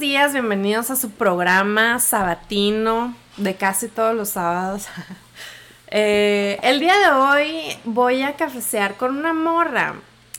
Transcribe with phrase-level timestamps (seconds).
[0.00, 4.86] días, bienvenidos a su programa sabatino de casi todos los sábados.
[5.88, 9.94] Eh, el día de hoy voy a cafecear con una morra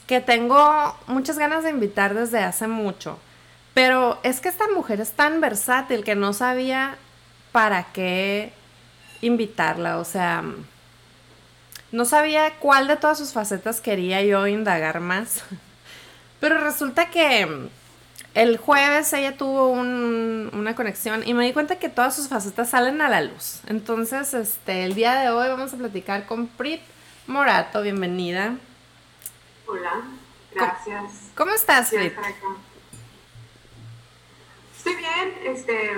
[0.05, 3.17] que tengo muchas ganas de invitar desde hace mucho.
[3.73, 6.97] Pero es que esta mujer es tan versátil que no sabía
[7.53, 8.51] para qué
[9.21, 9.99] invitarla.
[9.99, 10.43] O sea,
[11.93, 15.45] no sabía cuál de todas sus facetas quería yo indagar más.
[16.41, 17.69] Pero resulta que
[18.37, 23.01] el jueves ella tuvo una conexión y me di cuenta que todas sus facetas salen
[23.01, 23.61] a la luz.
[23.65, 26.81] Entonces, este, el día de hoy vamos a platicar con Prit
[27.25, 27.81] Morato.
[27.81, 28.55] Bienvenida.
[29.65, 30.03] Hola,
[30.53, 31.31] gracias.
[31.35, 32.13] ¿Cómo, estás, Prit?
[34.77, 35.91] Estoy bien, este,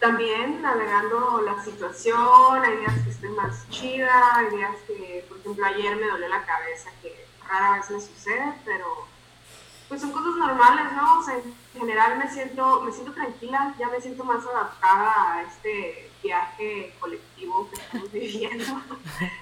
[0.00, 2.64] también navegando la situación.
[2.64, 6.44] Hay días que estoy más chida, hay días que, por ejemplo, ayer me dolió la
[6.44, 9.06] cabeza, que rara vez me sucede, pero
[9.88, 11.18] pues son cosas normales, ¿no?
[11.18, 15.42] O sea, en general me siento, me siento tranquila, ya me siento más adaptada a
[15.42, 18.82] este viaje colectivo que estamos viviendo.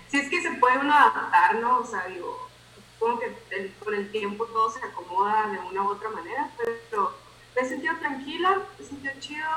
[0.08, 1.78] si es que se puede uno adaptar, ¿no?
[1.78, 2.48] O sea, digo,
[2.94, 6.50] supongo que con el tiempo todo se acomoda de una u otra manera,
[6.90, 7.12] pero
[7.54, 9.48] me he sentido tranquila, me he sentido chido,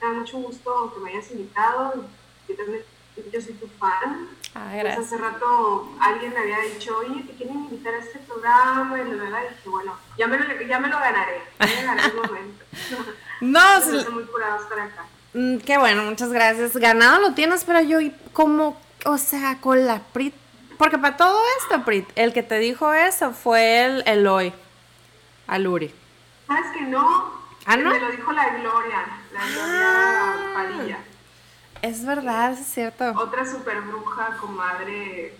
[0.00, 2.04] me da mucho gusto que me hayas invitado,
[2.48, 2.84] yo también
[3.32, 4.28] yo soy tu fan.
[4.58, 8.98] Ah, pues hace rato alguien me había dicho, oye, te quieren invitar a este programa,
[8.98, 12.08] y la verdad dije, bueno, ya me lo, ya me lo ganaré, ya me ganaré
[12.08, 12.64] el momento.
[13.42, 15.04] no, estoy muy curado estar acá.
[15.34, 16.74] Mm, qué bueno, muchas gracias.
[16.74, 17.98] Ganado lo tienes, pero yo,
[18.32, 20.34] como, o sea, con la Prit.
[20.78, 24.54] Porque para todo esto, Prit, el que te dijo eso fue el Eloy,
[25.48, 25.94] Aluri.
[26.46, 27.30] ¿Sabes que no?
[27.66, 27.90] ¿Ah, no?
[27.90, 29.04] Me lo dijo la Gloria,
[29.34, 30.52] la Gloria ah.
[30.54, 30.98] Padilla.
[31.86, 33.12] Es verdad, es cierto.
[33.16, 35.32] Otra super bruja, comadre,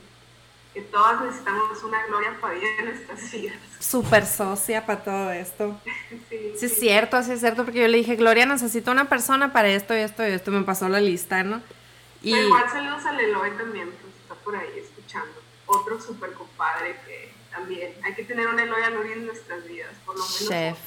[0.73, 3.57] que todas necesitamos una Gloria Padilla en nuestras vidas.
[3.81, 5.81] Super socia para todo esto.
[6.29, 9.53] sí, sí, es cierto, sí es cierto, porque yo le dije, Gloria, necesito una persona
[9.53, 11.61] para esto y esto y esto, me pasó la lista, ¿no?
[12.23, 12.37] Y...
[12.37, 15.35] igual saludos a Leloy también, pues está por ahí escuchando.
[15.67, 20.17] Otro super compadre que también hay que tener un Eloy Aluri en nuestras vidas, por
[20.17, 20.49] lo menos.
[20.49, 20.79] Chef.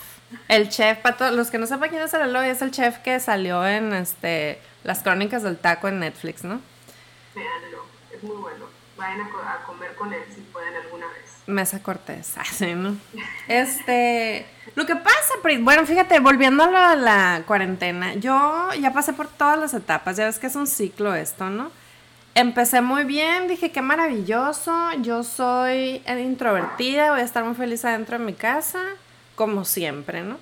[0.47, 2.99] El chef, para todos los que no sepan quién es el Eloy, es el chef
[2.99, 6.61] que salió en este las crónicas del taco en Netflix, ¿no?
[7.35, 8.65] Veanlo, es muy bueno.
[8.97, 11.35] Vayan a, comer con él si pueden alguna vez.
[11.47, 12.97] Mesa Cortés, así, ¿no?
[13.47, 14.45] Este,
[14.75, 19.73] lo que pasa, bueno, fíjate, volviendo a la cuarentena, yo ya pasé por todas las
[19.73, 21.71] etapas, ya ves que es un ciclo esto, ¿no?
[22.35, 28.19] Empecé muy bien, dije qué maravilloso, yo soy introvertida, voy a estar muy feliz adentro
[28.19, 28.79] de mi casa,
[29.39, 30.37] como siempre, ¿no?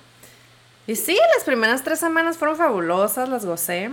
[0.88, 3.92] Y sí, las primeras tres semanas fueron fabulosas, las gocé.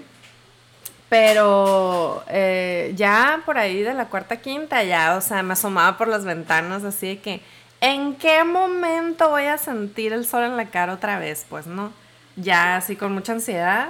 [1.09, 6.07] Pero eh, ya por ahí de la cuarta quinta, ya, o sea, me asomaba por
[6.07, 7.41] las ventanas así de que,
[7.81, 11.45] ¿en qué momento voy a sentir el sol en la cara otra vez?
[11.47, 11.93] Pues no,
[12.35, 13.89] ya así con mucha ansiedad.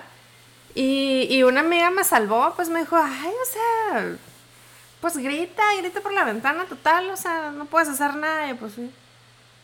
[0.73, 4.17] Y, y una amiga me salvó, pues me dijo, ay, o sea,
[4.99, 8.49] pues grita, grita por la ventana total, o sea, no puedes hacer nada.
[8.49, 8.91] Y pues sí,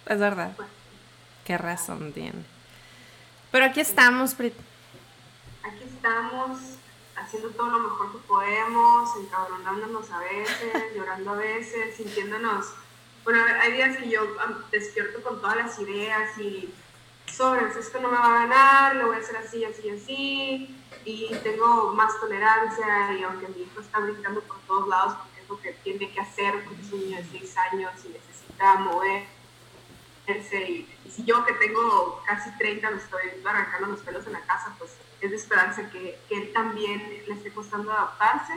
[0.06, 0.52] es verdad.
[1.46, 2.44] Qué razón tiene.
[3.52, 4.54] Pero aquí estamos, Brit.
[5.64, 6.60] Aquí estamos
[7.16, 12.68] haciendo todo lo mejor que podemos, encabronándonos a veces, llorando a veces, sintiéndonos...
[13.24, 14.22] Bueno, hay días que yo
[14.72, 16.74] despierto con todas las ideas y
[17.28, 20.76] sobres, esto no me va a ganar, lo voy a hacer así, así, así,
[21.06, 25.50] y tengo más tolerancia y aunque mi hijo está brincando por todos lados porque es
[25.50, 29.30] lo que tiene que hacer, porque es un niño de 6 años y necesita moverse,
[30.70, 34.42] y, y si yo que tengo casi 30 me estoy arrancando los pelos en la
[34.42, 38.54] casa, pues es de esperanza que, que él también le esté costando adaptarse.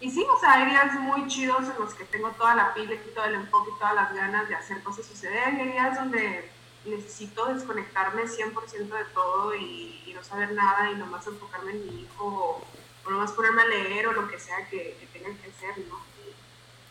[0.00, 2.94] Y sí, o sea, hay días muy chidos en los que tengo toda la pila
[2.94, 5.54] y todo el enfoque y todas las ganas de hacer cosas suceder.
[5.54, 6.50] Y hay días donde
[6.84, 12.26] necesito desconectarme 100% de todo y, no saber nada y nomás enfocarme en mi hijo
[12.26, 12.66] o,
[13.06, 16.11] o nomás ponerme a leer o lo que sea que, que tenga que hacer, ¿no?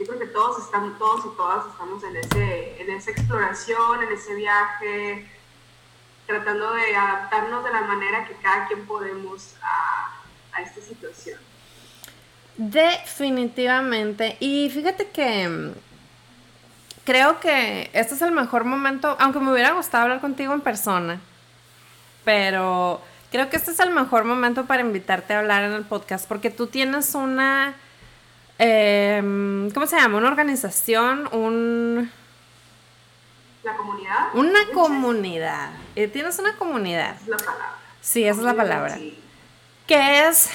[0.01, 4.11] Yo creo que todos estamos, todos y todas estamos en, ese, en esa exploración, en
[4.11, 5.29] ese viaje,
[6.25, 11.39] tratando de adaptarnos de la manera que cada quien podemos a, a esta situación.
[12.57, 14.37] Definitivamente.
[14.39, 15.71] Y fíjate que mm,
[17.05, 21.19] creo que este es el mejor momento, aunque me hubiera gustado hablar contigo en persona,
[22.25, 23.01] pero
[23.31, 26.49] creo que este es el mejor momento para invitarte a hablar en el podcast, porque
[26.49, 27.75] tú tienes una,
[28.61, 30.19] eh, ¿cómo se llama?
[30.19, 32.11] Una organización, un
[33.63, 34.35] la comunidad.
[34.35, 35.71] Una comunidad.
[35.95, 37.15] Eh, tienes una comunidad.
[37.21, 37.75] Es la palabra.
[38.01, 38.97] Sí, esa es la palabra.
[39.87, 40.49] Que es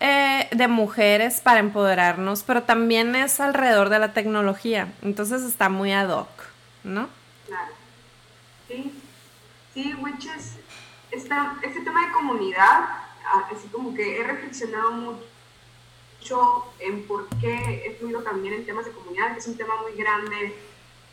[0.00, 4.92] eh, de mujeres para empoderarnos, pero también es alrededor de la tecnología.
[5.02, 6.28] Entonces está muy ad hoc,
[6.84, 7.08] ¿no?
[7.46, 7.72] Claro.
[8.68, 8.92] Sí.
[9.74, 10.58] Sí, Witches
[11.12, 12.84] este tema de comunidad,
[13.26, 15.24] ah, así como que he reflexionado mucho
[16.78, 19.92] en por qué he fluido también en temas de comunidad, que es un tema muy
[19.92, 20.54] grande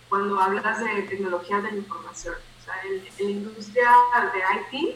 [0.07, 2.35] cuando hablas de tecnologías de la información.
[2.59, 3.91] O sea, en, la industria
[4.33, 4.95] de IT,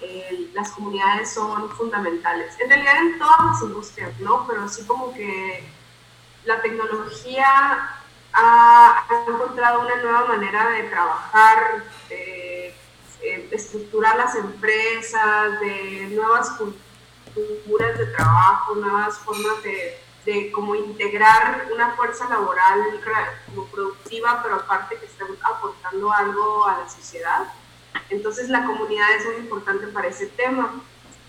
[0.00, 2.58] eh, las comunidades son fundamentales.
[2.58, 4.46] En realidad en todas las industrias, ¿no?
[4.46, 5.62] Pero así como que
[6.44, 7.96] la tecnología
[8.32, 12.68] ha, encontrado una nueva manera de trabajar, de,
[13.22, 16.89] eh, estructurar las empresas, de nuevas culturas
[17.34, 23.00] de trabajo, nuevas formas de, de cómo integrar una fuerza laboral
[23.46, 27.52] como productiva, pero aparte que esté aportando algo a la sociedad.
[28.08, 30.82] Entonces la comunidad es muy importante para ese tema.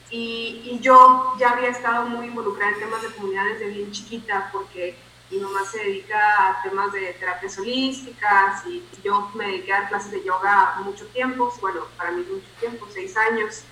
[0.09, 4.50] Y, y, yo ya había estado muy involucrada en temas de comunidad desde bien chiquita,
[4.51, 4.97] porque
[5.30, 10.12] mi mamá se dedica a temas de terapias holísticas y yo me dediqué a clases
[10.12, 13.63] de yoga mucho tiempo, bueno, para mí mucho tiempo, seis años.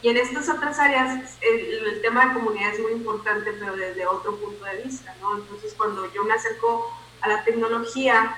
[0.00, 4.36] Y en estas otras áreas el, tema de comunidad es muy importante, pero desde otro
[4.36, 5.36] punto de vista, ¿no?
[5.36, 6.90] Entonces cuando yo me acerco
[7.20, 8.36] a la tecnología,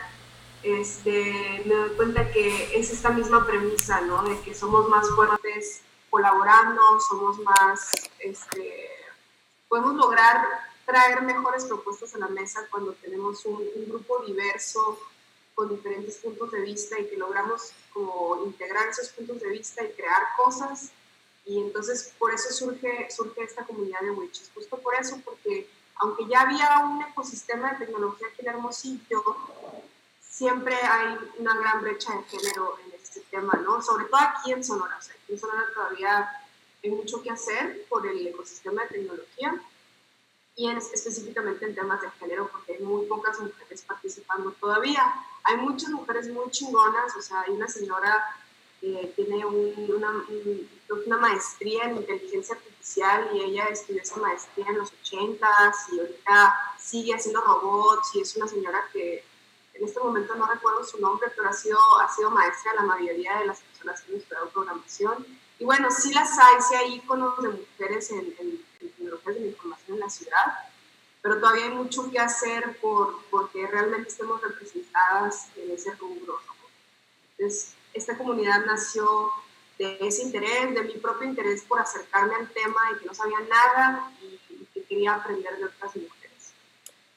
[0.62, 4.22] este, me doy cuenta que es esta misma premisa, ¿no?
[4.22, 8.90] De que somos más fuertes colaborando, somos más, este,
[9.68, 14.98] podemos lograr traer mejores propuestas a la mesa cuando tenemos un, grupo diverso
[15.54, 19.92] con diferentes puntos de vista y que logramos como integrar esos puntos de vista y
[19.92, 20.90] crear cosas.
[21.50, 26.24] Y entonces por eso surge, surge esta comunidad de witches, justo por eso, porque aunque
[26.28, 29.36] ya había un ecosistema de tecnología aquí en Hermosillo,
[30.20, 33.82] siempre hay una gran brecha de género en este tema, ¿no?
[33.82, 34.96] Sobre todo aquí en Sonora.
[34.96, 36.30] O sea, aquí en Sonora todavía
[36.84, 39.60] hay mucho que hacer por el ecosistema de tecnología
[40.54, 45.02] y específicamente en temas de género, porque hay muy pocas mujeres participando todavía.
[45.42, 48.36] Hay muchas mujeres muy chingonas, o sea, hay una señora
[48.80, 50.24] que tiene una,
[51.06, 56.54] una, maestría en inteligencia artificial y ella estudió esa maestría en los 80s y ahorita
[56.78, 59.22] sigue haciendo robots y es una señora que
[59.74, 62.84] en este momento no recuerdo su nombre, pero ha sido, ha sido maestra de la
[62.84, 65.26] mayoría de las personas que han estudiado programación.
[65.58, 69.46] Y bueno, sí las hay, sí hay iconos de mujeres en, en tecnologías de la
[69.46, 70.46] información en la ciudad,
[71.22, 76.40] pero todavía hay mucho que hacer por porque realmente estemos representadas en ese rubro.
[77.38, 79.06] Entonces, esta comunidad nació
[79.78, 83.38] de ese interés, de mi propio interés por acercarme al tema y que no sabía
[83.40, 84.38] nada y,
[84.74, 86.52] que quería aprender de otras mujeres.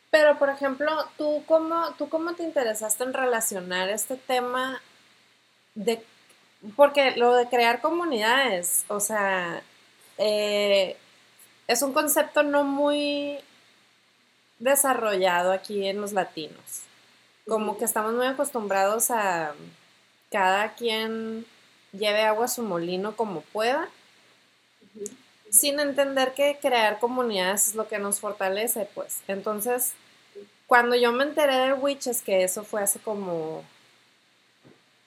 [0.09, 4.81] Pero, por ejemplo, ¿tú cómo, ¿tú cómo te interesaste en relacionar este tema
[5.75, 6.03] de...
[6.77, 9.61] Porque lo de crear comunidades, o sea,
[10.17, 10.95] eh,
[11.67, 13.39] es un concepto no muy
[14.59, 16.83] desarrollado aquí en los latinos.
[17.45, 19.53] Como que estamos muy acostumbrados a
[20.33, 21.45] cada quien
[21.91, 23.87] lleve agua a su molino como pueda,
[25.51, 29.21] sin entender que crear comunidades es lo que nos fortalece, pues.
[29.27, 29.93] Entonces,
[30.65, 33.63] cuando yo me enteré de Witches, que eso fue hace como,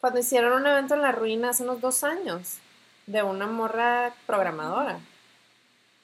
[0.01, 2.59] cuando hicieron un evento en la ruina hace unos dos años,
[3.09, 5.01] de una morra programadora.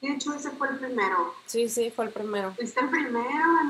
[0.02, 1.32] De hecho, ese fue el primero.
[1.46, 2.52] Sí, sí, fue el primero.
[2.56, 3.22] Fuiste el primero,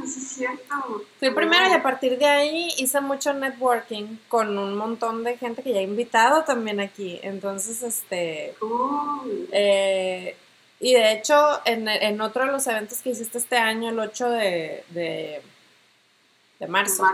[0.06, 1.04] sí es cierto.
[1.18, 5.36] Fui el primero y a partir de ahí hice mucho networking con un montón de
[5.36, 7.20] gente que ya he invitado también aquí.
[7.22, 8.56] Entonces, este...
[9.52, 10.34] Eh,
[10.80, 14.84] y de hecho, en, otro de los eventos que hiciste este año, el 8 de,
[14.88, 17.04] de, marzo,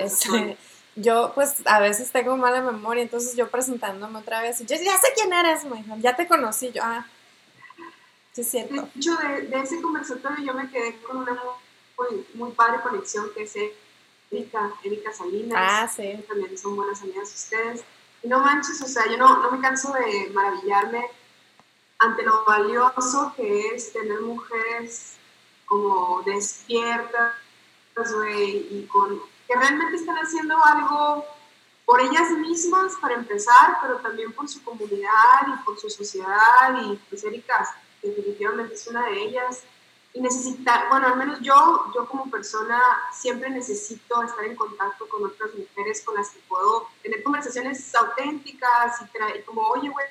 [0.00, 0.56] este,
[0.94, 5.08] yo pues a veces tengo mala memoria, entonces yo presentándome otra vez, yo ya sé
[5.14, 7.06] quién eres, me ya te conocí, yo, ah,
[8.34, 8.74] Sí, cierto.
[8.74, 11.40] De hecho, de, ese conversatorio yo me quedé con una
[11.96, 13.54] muy, muy padre conexión que es
[14.30, 15.56] Erika, Erika Salinas.
[15.56, 16.24] Ah, sí.
[16.26, 17.84] También son buenas amigas ustedes.
[18.24, 21.04] Y no manches, o sea, yo no, no me canso de maravillarme
[21.98, 25.14] ante lo valioso que es tener mujeres
[25.64, 27.34] como despiertas,
[28.16, 31.24] güey, y con, que realmente están haciendo algo
[31.86, 36.96] por ellas mismas para empezar, pero también por su comunidad y por su sociedad y
[37.08, 37.76] pues Erika
[38.08, 39.62] definitivamente es una de ellas.
[40.12, 42.80] Y necesita, bueno, al menos yo, yo como persona
[43.12, 49.02] siempre necesito estar en contacto con otras mujeres con las que puedo tener conversaciones auténticas
[49.02, 50.06] y, traer, como, oye, güey,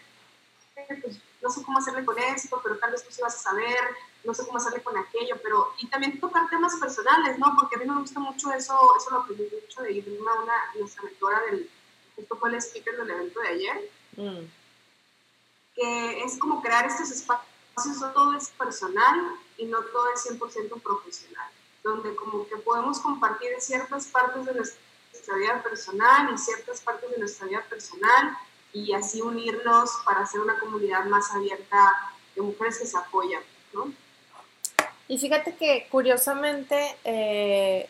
[1.01, 3.79] pues no sé cómo hacerle con esto, pero tal vez tú sí vas a saber,
[4.25, 7.55] no sé cómo hacerle con aquello, pero, y también tocar temas personales, ¿no?
[7.57, 11.03] Porque a mí me gusta mucho eso, eso lo aprendí mucho de Irma, una, nuestra
[11.03, 11.69] mentora del,
[12.17, 14.45] esto fue el speaker del evento de ayer, mm.
[15.75, 17.52] que es como crear estos espacios
[18.13, 21.49] todo es personal y no todo es 100% profesional,
[21.83, 27.17] donde como que podemos compartir ciertas partes de nuestra vida personal y ciertas partes de
[27.17, 28.37] nuestra vida personal
[28.73, 31.93] y así unirnos para hacer una comunidad más abierta
[32.35, 33.93] de mujeres que se apoyan, ¿no?
[35.07, 37.89] Y fíjate que curiosamente, eh,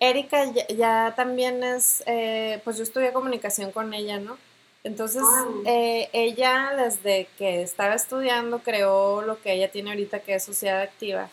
[0.00, 4.36] Erika ya, también es, eh, pues yo estudié comunicación con ella, ¿no?
[4.84, 5.22] Entonces,
[5.66, 10.80] eh, ella desde que estaba estudiando creó lo que ella tiene ahorita, que es sociedad
[10.80, 11.28] activa.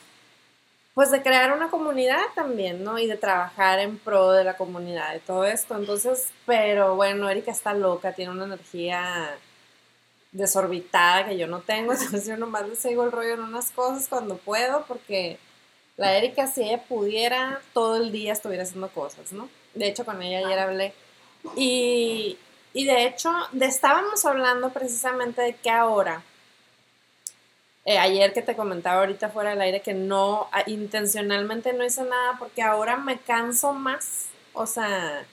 [0.94, 2.98] Pues de crear una comunidad también, ¿no?
[2.98, 5.75] Y de trabajar en pro de la comunidad y todo esto.
[5.75, 9.38] Entonces, pero bueno, Erika está loca, tiene una energía
[10.32, 14.08] desorbitada que yo no tengo, entonces yo nomás le sigo el rollo en unas cosas
[14.08, 15.38] cuando puedo, porque
[15.98, 19.50] la Erika, si ella pudiera, todo el día estuviera haciendo cosas, ¿no?
[19.74, 20.94] De hecho, con ella ayer hablé.
[21.56, 22.38] Y,
[22.75, 26.22] y de hecho, estábamos hablando precisamente de que ahora,
[27.86, 32.36] eh, ayer que te comentaba ahorita fuera del aire que no, intencionalmente no hice nada
[32.38, 34.25] porque ahora me canso más.
[34.51, 35.25] O sea,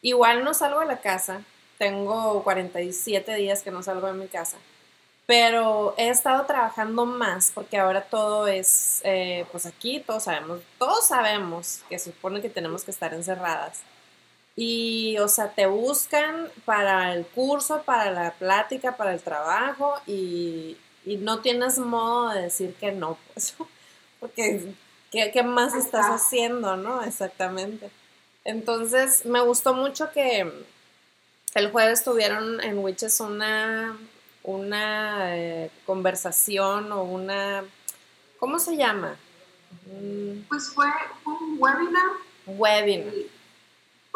[0.00, 1.42] igual no salgo de la casa,
[1.76, 4.56] tengo 47 días que no salgo de mi casa.
[5.26, 11.04] Pero he estado trabajando más porque ahora todo es, eh, pues aquí todos sabemos, todos
[11.08, 13.82] sabemos que supone que tenemos que estar encerradas.
[14.56, 20.78] Y, o sea, te buscan para el curso, para la plática, para el trabajo y,
[21.04, 23.54] no tienes modo de decir que no, pues,
[24.18, 24.74] porque
[25.12, 27.02] ¿qué, qué más estás haciendo, no?
[27.04, 27.90] Exactamente.
[28.44, 30.50] Entonces, me gustó mucho que,
[31.56, 33.96] el jueves tuvieron en Witches una,
[34.42, 37.64] una eh, conversación o una...
[38.38, 39.16] ¿Cómo se llama?
[40.50, 40.86] Pues fue,
[41.24, 42.10] un webinar.
[42.46, 43.14] Webinar.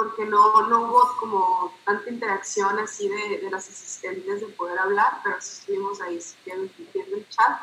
[0.00, 5.21] Porque no, no hubo como tanta interacción así de, de las asistentes de poder hablar,
[5.23, 7.61] pero sí estuvimos ahí viendo, el chat.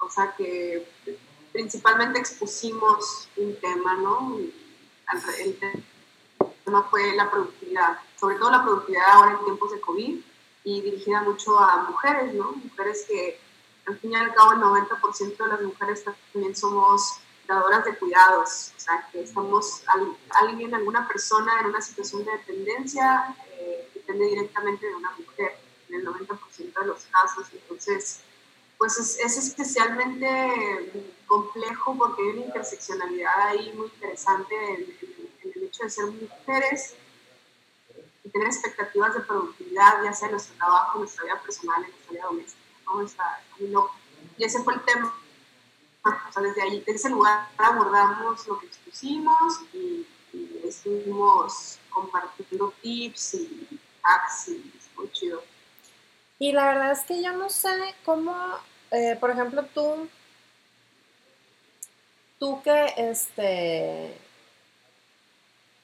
[0.00, 0.88] O sea que
[1.52, 4.38] principalmente expusimos un tema, ¿no?
[5.38, 5.56] El,
[6.64, 10.20] tema fue la productividad sobre todo la productividad ahora en tiempos de COVID
[10.64, 12.52] y dirigida mucho a mujeres, ¿no?
[12.52, 13.38] Mujeres que
[13.86, 17.20] al fin y al cabo el 90% de las mujeres también somos
[17.84, 19.82] de cuidados, o sea, que estamos,
[20.30, 25.96] alguien, alguna persona en una situación de dependencia eh, depende directamente de una mujer, en
[25.96, 28.20] el 90% de los casos, entonces,
[28.78, 34.80] pues es, es, especialmente complejo porque hay una interseccionalidad ahí muy interesante en,
[35.42, 36.94] en el hecho de ser mujeres
[38.24, 41.90] y tener expectativas de productividad, ya sea en nuestro trabajo, en nuestra vida personal, en
[41.90, 43.02] nuestra vida doméstica, ¿no?
[43.02, 43.94] Está, muy loco.
[44.38, 45.14] Y ese fue el tema.
[46.04, 50.06] Desde ahí, desde ese lugar abordamos lo que expusimos y,
[50.64, 55.42] estuvimos compartiendo tips y hacks y muy chido.
[56.38, 58.34] Y la verdad es que yo no sé cómo,
[58.90, 60.08] eh, por ejemplo, tú,
[62.38, 64.18] tú que este,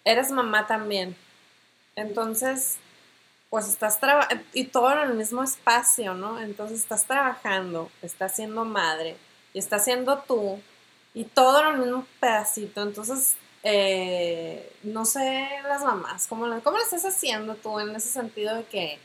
[0.05, 1.15] eres mamá también,
[1.95, 2.79] entonces,
[3.51, 6.41] pues estás trabajando, y todo en el mismo espacio, ¿no?
[6.41, 9.17] Entonces estás trabajando, estás siendo madre,
[9.53, 10.61] y estás siendo tú,
[11.15, 12.83] y todo en el mismo pedacito.
[12.83, 18.55] Entonces, eh, no sé las mamás, ¿cómo, ¿cómo lo estás haciendo tú en ese sentido
[18.55, 18.99] de que...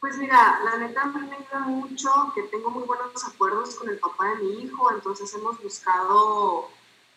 [0.00, 4.30] Pues mira, la neta me ayuda mucho que tengo muy buenos acuerdos con el papá
[4.30, 6.70] de mi hijo, entonces hemos buscado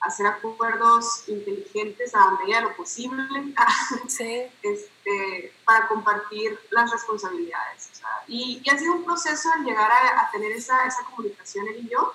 [0.03, 3.23] hacer acuerdos inteligentes a medida de lo posible
[4.61, 7.89] este, para compartir las responsabilidades.
[8.27, 12.13] y, ha sido un proceso el llegar a, tener esa, esa, comunicación él y yo,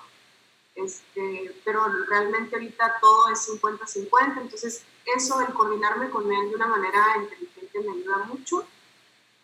[0.75, 4.83] este, pero realmente ahorita todo es 50-50, entonces
[5.15, 8.67] eso, el coordinarme con él de una manera inteligente me ayuda mucho,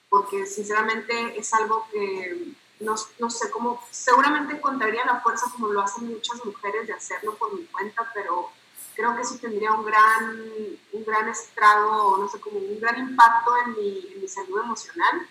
[0.08, 5.82] porque sinceramente es algo que no, no, sé cómo, seguramente encontraría la fuerza como lo
[5.82, 8.50] hacen muchas mujeres de hacerlo por mi cuenta, pero
[8.96, 10.50] creo que eso tendría un gran,
[10.94, 15.28] un gran estrado, no sé, como un gran impacto en mi, en mi salud emocional.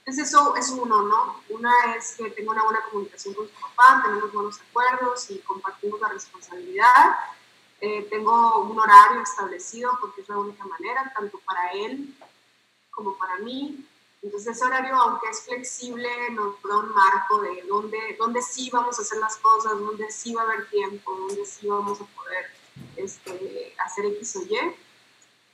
[0.00, 1.40] Entonces eso es uno, ¿no?
[1.48, 6.00] Una es que tengo una buena comunicación con su papá, tenemos buenos acuerdos y compartimos
[6.00, 7.16] la responsabilidad.
[7.80, 12.14] Eh, tengo un horario establecido porque es la única manera, tanto para él
[12.90, 13.86] como para mí.
[14.24, 18.98] Entonces ese horario, aunque es flexible, nos da un marco de dónde, dónde sí vamos
[18.98, 22.46] a hacer las cosas, dónde sí va a haber tiempo, dónde sí vamos a poder
[22.96, 24.76] este, hacer X o Y.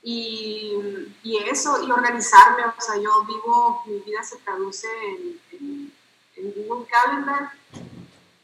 [0.03, 5.39] Y, y, eso, y organizarme, o sea, yo vivo, mi vida se traduce en,
[6.37, 7.51] en, Google Calendar,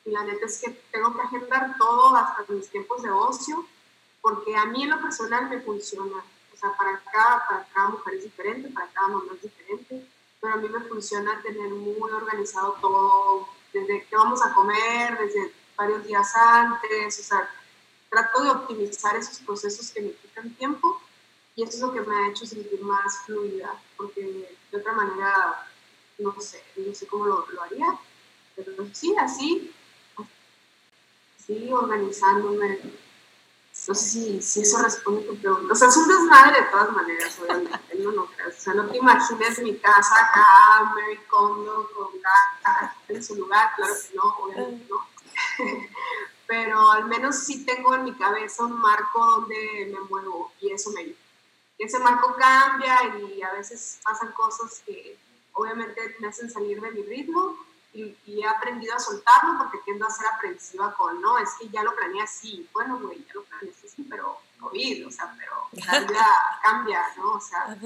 [0.05, 3.65] y la neta es que tengo que agendar todo hasta mis tiempos de ocio,
[4.21, 6.17] porque a mí en lo personal me funciona.
[6.53, 10.07] O sea, para cada, para cada mujer es diferente, para cada mamá es diferente
[10.41, 15.51] pero a mí me funciona tener muy organizado todo, desde qué vamos a comer, desde
[15.75, 17.49] varios días antes, o sea,
[18.09, 21.01] trato de optimizar esos procesos que me quitan tiempo
[21.55, 25.67] y eso es lo que me ha hecho sentir más fluida, porque de otra manera,
[26.19, 27.97] no sé, no sé cómo lo, lo haría,
[28.55, 29.73] pero sí, así,
[31.39, 32.79] así organizándome.
[33.87, 35.73] No sé si, si eso responde a tu pregunta.
[35.73, 38.97] O sea, es un desmadre de todas maneras, obviamente, no, no O sea, no te
[38.97, 44.87] imagines mi casa acá, Mary Kondo, con cada en su lugar, claro que no, obviamente
[44.89, 45.07] no.
[46.47, 50.91] pero al menos sí tengo en mi cabeza un marco donde me muevo y eso
[50.91, 51.17] me ayuda.
[51.77, 55.17] Ese marco cambia y a veces pasan cosas que
[55.53, 57.57] obviamente me hacen salir de mi ritmo
[58.25, 61.83] y, he aprendido a soltarlo porque tiendo a ser aprensiva con, no, es que ya
[61.83, 65.99] lo planeé así, bueno, güey, ya lo planeé así, pero COVID, o sea, pero la
[66.07, 67.33] vida cambia, ¿no?
[67.33, 67.77] O sea,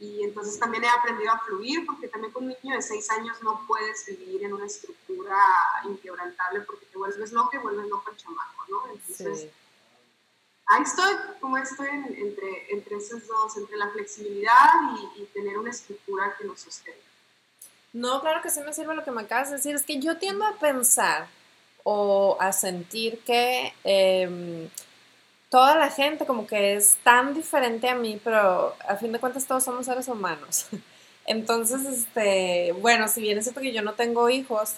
[0.00, 3.40] y entonces también he aprendido a fluir porque también con un niño de seis años
[3.42, 5.36] no puedes vivir en una estructura
[5.84, 8.88] inquebrantable porque te vuelves loco y vuelves loco el chamaco, ¿no?
[8.92, 9.48] Entonces,
[10.66, 14.72] ahí estoy, como estoy entre, entre esos dos, entre la flexibilidad
[15.16, 16.98] y, tener una estructura que nos sostenga.
[17.92, 19.74] No, claro que sí me sirve lo que me acabas de decir.
[19.74, 21.26] Es que yo tiendo a pensar
[21.84, 24.68] o a sentir que em,
[25.48, 29.46] toda la gente como que es tan diferente a mí, pero a fin de cuentas
[29.46, 30.66] todos somos seres humanos.
[31.26, 34.74] Entonces, este, bueno, si bien es cierto que yo no tengo hijos,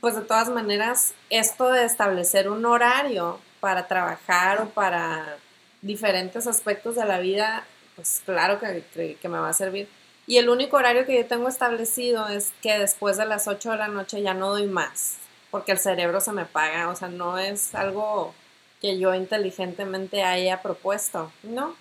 [0.00, 5.36] pues de todas maneras, esto de establecer un horario para trabajar o para
[5.82, 7.64] diferentes aspectos de la vida,
[7.96, 9.88] pues claro que, que, me va a servir.
[10.28, 13.76] Y el único horario que yo tengo establecido es que después de las 8 de
[13.78, 15.16] la noche ya no doy más,
[15.50, 18.34] porque el cerebro se me paga, o sea, no es algo
[18.82, 21.74] que yo inteligentemente haya propuesto, ¿no?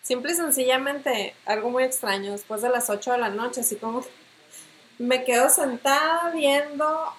[0.00, 4.02] Simple y sencillamente, algo muy extraño, después de las 8 de la noche, así como
[4.98, 7.12] me quedo sentada viendo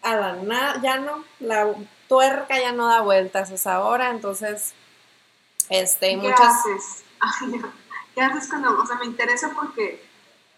[0.00, 1.74] a la nada, ya no, la
[2.08, 4.72] tuerca ya no da vueltas a esa hora, entonces,
[5.68, 6.40] este, ¿Qué muchas...
[6.40, 7.04] haces?
[8.14, 10.10] ¿Qué haces cuando, o sea, me interesa porque,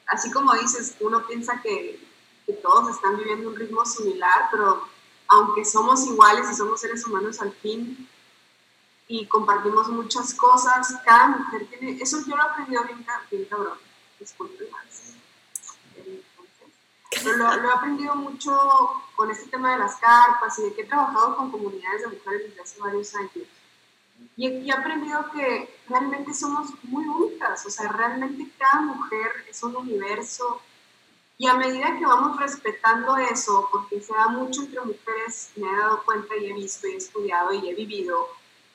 [0.06, 2.00] así como dices, uno piensa que,
[2.46, 4.82] que todos están viviendo un ritmo similar, pero
[5.28, 8.08] aunque somos iguales y somos seres humanos al fin,
[9.08, 10.94] y compartimos muchas cosas.
[11.04, 13.78] Cada mujer tiene, eso yo lo he aprendido bien, bien cabrón,
[14.18, 15.14] disculpen más.
[17.22, 18.52] Pero lo, he aprendido mucho
[19.14, 22.48] con este tema de las carpas y de que he trabajado con comunidades de mujeres
[22.48, 23.46] desde hace varios años.
[24.36, 29.76] Y he, aprendido que realmente somos muy únicas, o sea, realmente cada mujer es un
[29.76, 30.60] universo.
[31.38, 35.76] Y a medida que vamos respetando eso, porque se da mucho entre mujeres, me he
[35.76, 38.28] dado cuenta y he visto y he estudiado y he vivido,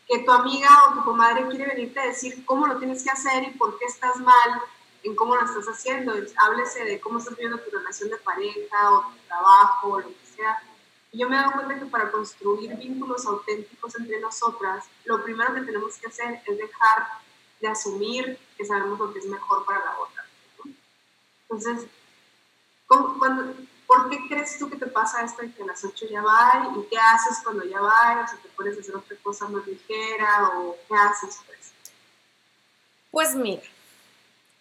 [0.07, 3.43] que tu amiga o tu comadre quiere venirte a decir cómo lo tienes que hacer
[3.43, 4.61] y por qué estás mal
[5.03, 6.13] en cómo lo estás haciendo.
[6.37, 10.25] Háblese de cómo estás viviendo tu relación de pareja o tu trabajo o lo que
[10.35, 10.63] sea.
[11.11, 15.53] Y yo me he dado cuenta que para construir vínculos auténticos entre nosotras, lo primero
[15.55, 17.07] que tenemos que hacer es dejar
[17.59, 20.25] de asumir que sabemos lo que es mejor para la otra.
[21.43, 21.87] Entonces,
[22.87, 23.55] cuando,
[23.87, 26.71] ¿por qué crees tú que te pasa esto de que a las 8 ya va?
[26.77, 28.23] ¿Y qué haces cuando ya va?
[28.23, 30.49] O sea, ¿te puedes hacer otra cosa más ligera?
[30.59, 31.39] ¿O qué haces?
[31.45, 31.73] Pues,
[33.11, 33.63] pues mira,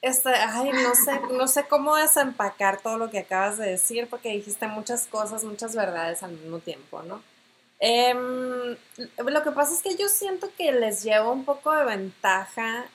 [0.03, 4.31] este, ay, no sé, no sé cómo desempacar todo lo que acabas de decir, porque
[4.31, 7.23] dijiste muchas cosas, muchas verdades al mismo tiempo, ¿no?
[7.81, 8.77] Em,
[9.27, 12.87] lo que pasa es que yo siento que les llevo un poco de ventaja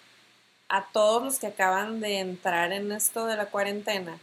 [0.70, 4.20] a todos los que acaban de entrar en esto de la cuarentena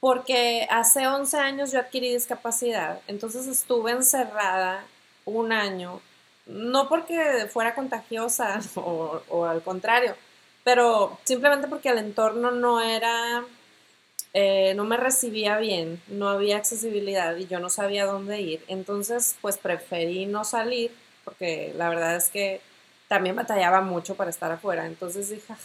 [0.00, 4.84] porque hace 11 años yo adquirí discapacidad, entonces estuve encerrada
[5.26, 6.00] un año,
[6.46, 10.16] no porque fuera contagiosa o, al contrario,
[10.64, 13.44] pero simplemente porque el entorno no era,
[14.34, 19.36] eh, no me recibía bien, no había accesibilidad y yo no sabía dónde ir, entonces
[19.40, 20.92] pues preferí no salir
[21.24, 22.60] porque la verdad es que
[23.08, 25.58] también batallaba mucho para estar afuera, entonces dije, ah",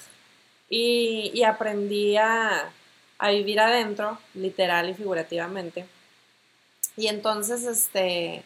[0.69, 2.71] y, aprendí a
[3.17, 5.85] a vivir adentro, literal y figurativamente.
[6.97, 8.43] Y entonces, este,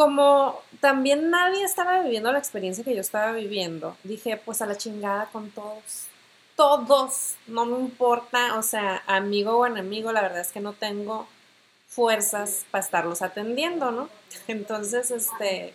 [0.00, 4.78] como también nadie estaba viviendo la experiencia que yo estaba viviendo, dije, pues a la
[4.78, 6.06] chingada con todos.
[6.56, 11.28] Todos, no me importa, o sea, amigo o enemigo, la verdad es que no tengo
[11.86, 14.08] fuerzas para estarlos atendiendo, ¿no?
[14.48, 15.74] Entonces, este,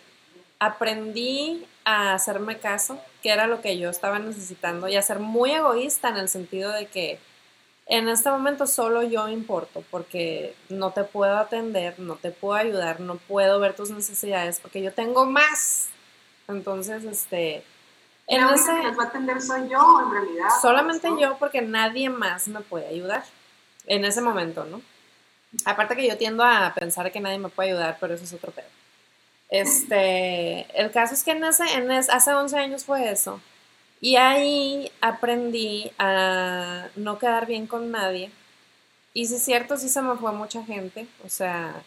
[0.58, 5.52] aprendí a hacerme caso, que era lo que yo estaba necesitando, y a ser muy
[5.52, 7.20] egoísta en el sentido de que
[7.86, 13.00] en este momento solo yo importo porque no te puedo atender, no te puedo ayudar,
[13.00, 15.88] no puedo ver tus necesidades porque yo tengo más.
[16.48, 17.64] Entonces, este...
[18.28, 20.48] En la ese, que va a atender soy yo, en realidad.
[20.60, 23.22] Solamente yo porque nadie más me puede ayudar
[23.86, 24.82] en ese momento, ¿no?
[25.64, 28.50] Aparte que yo tiendo a pensar que nadie me puede ayudar, pero eso es otro
[28.50, 28.66] pedo.
[29.48, 33.40] Este, el caso es que en ese, en hace 11 años fue eso.
[34.00, 38.30] Y ahí aprendí a no quedar bien con nadie.
[39.14, 41.82] Y si es cierto, sí se me fue mucha gente, o sea,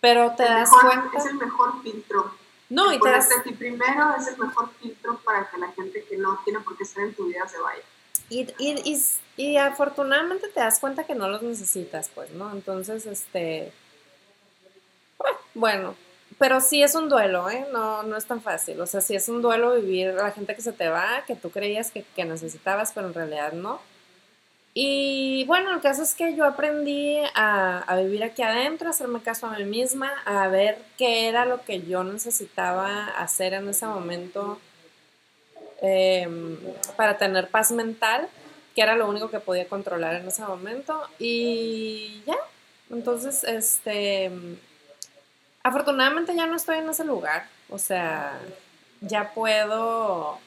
[0.00, 1.10] pero te das cuenta...
[1.16, 2.34] Es el mejor filtro.
[2.68, 3.28] No, y te das...
[3.32, 6.76] a ti primero es el mejor filtro para que la gente que no tiene por
[6.76, 7.82] qué estar en tu vida se vaya.
[8.28, 9.02] Y, y, y,
[9.42, 12.52] y afortunadamente te das cuenta que no los necesitas, pues, ¿no?
[12.52, 13.72] Entonces, este...
[15.54, 15.94] Bueno,
[16.38, 17.66] pero sí es un duelo, ¿eh?
[17.72, 18.80] No, no es tan fácil.
[18.80, 21.50] O sea, sí es un duelo vivir la gente que se te va, que tú
[21.50, 23.80] creías que, necesitabas, pero en realidad no.
[24.74, 29.46] Y bueno, el caso es que yo aprendí a, vivir aquí adentro, a hacerme caso
[29.46, 34.60] a mí misma, a ver qué era lo que yo necesitaba hacer en ese momento
[35.80, 36.58] em,
[36.96, 38.28] para tener paz mental,
[38.74, 41.00] que era lo único que podía controlar en ese momento.
[41.18, 42.36] Y ya,
[42.90, 44.30] entonces, este
[45.66, 48.38] Afortunadamente ya no estoy en ese lugar, o sea,
[49.00, 50.38] ya puedo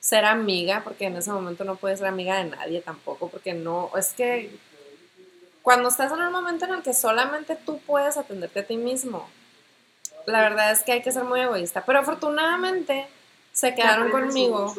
[0.00, 3.92] ser amiga, porque en ese momento no puedes ser amiga de nadie tampoco, porque no,
[3.96, 4.50] es que
[5.62, 9.30] cuando estás en un momento en el que solamente tú puedes atenderte a ti mismo,
[10.26, 13.06] la verdad es que hay que ser muy egoísta, pero afortunadamente
[13.52, 14.74] se quedaron conmigo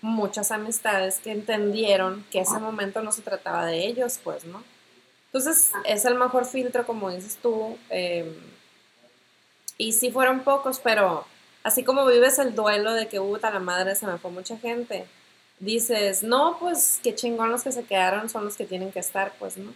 [0.00, 4.64] muchas amistades que entendieron que ese momento no se trataba de ellos, pues, ¿no?
[5.26, 7.78] Entonces, es el mejor filtro, como dices tú.
[7.90, 8.36] Eh,
[9.80, 11.24] y sí fueron pocos, pero
[11.62, 15.06] así como vives el duelo de que, puta, la madre se me fue mucha gente,
[15.58, 19.32] dices, no, pues qué chingón los que se quedaron son los que tienen que estar,
[19.38, 19.72] pues, ¿no?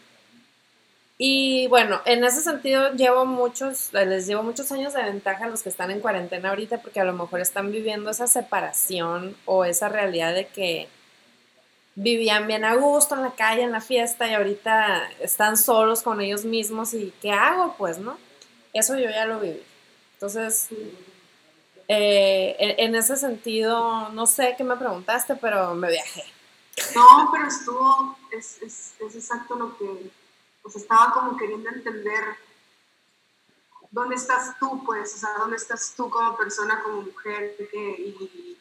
[1.17, 5.63] Y bueno, en ese sentido llevo muchos, les llevo muchos años de ventaja a los
[5.63, 9.89] que están en cuarentena ahorita porque a lo mejor están viviendo esa separación o esa
[9.89, 10.87] realidad de que
[11.95, 16.21] vivían bien a gusto en la calle, en la fiesta y ahorita están solos con
[16.21, 17.75] ellos mismos y ¿qué hago?
[17.79, 18.19] Pues, ¿no?
[18.75, 19.63] Eso yo ya lo viví.
[20.25, 20.69] Entonces,
[21.87, 26.25] eh, en, ese sentido, no sé qué me preguntaste, pero me viajé.
[26.95, 30.11] No, pero estuvo, es, es, es exacto lo que,
[30.63, 32.25] pues estaba como queriendo entender
[33.91, 38.57] dónde estás tú, pues, o sea, dónde estás tú como persona, como mujer, y,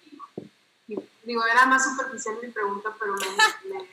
[1.23, 3.85] digo, era más superficial mi pregunta, pero me,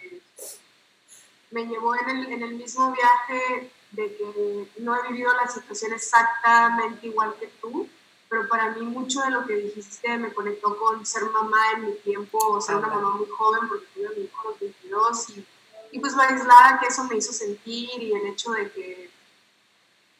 [1.53, 5.93] me, llevó en el, en el mismo viaje de que no he vivido la situación
[5.93, 7.89] exactamente igual que tú,
[8.29, 11.93] pero para mí mucho de lo que dijiste me conectó con ser mamá en mi
[11.97, 15.31] tiempo, o ser una mamá muy joven, porque tuve a mi hijo a los 22,
[15.31, 15.47] y,
[15.93, 19.11] y pues aislada que eso me hizo sentir, y el hecho de que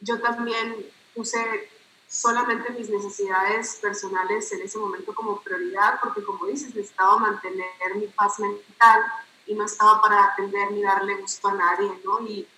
[0.01, 1.71] yo también puse
[2.09, 8.09] solamente mis necesidades personales en ese momento como prioridad, porque como dices, necesitaba mantener mi
[8.09, 9.01] paz mental
[9.47, 12.21] y no estaba para atender ni darle gusto a nadie, ¿no?
[12.27, 12.49] Y,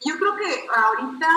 [0.00, 1.28] yo creo que ahorita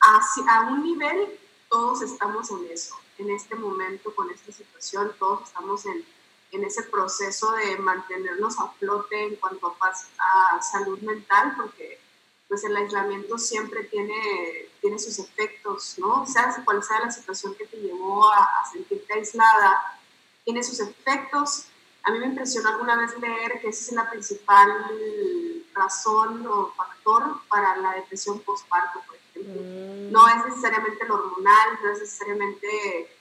[0.00, 5.84] a, un nivel todos estamos en eso, en este momento, con esta situación, todos estamos
[5.86, 6.04] en,
[6.52, 12.00] en ese proceso de mantenernos a flote en cuanto a, a salud mental, porque
[12.48, 16.26] pues el aislamiento siempre tiene, tiene sus efectos, ¿no?
[16.26, 20.00] Sea cual sea la situación que te llevó a, a sentirte aislada,
[20.44, 21.66] tiene sus efectos.
[22.02, 27.40] A mí me impresionó alguna vez leer que esa es la principal razón o factor
[27.48, 29.62] para la depresión postparto, por ejemplo.
[29.62, 30.12] Mm.
[30.12, 33.16] No es necesariamente lo hormonal, no es necesariamente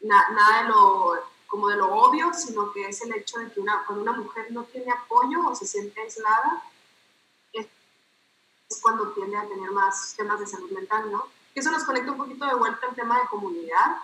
[0.00, 1.14] nada de lo,
[1.46, 4.46] como de lo obvio, sino que es el hecho de que una, cuando una mujer
[4.50, 6.62] no tiene apoyo o se siente aislada,
[7.52, 7.66] es,
[8.82, 11.26] cuando tiende a tener más temas de salud mental, ¿no?
[11.54, 13.96] Eso nos conecta un poquito de vuelta al tema de comunidad,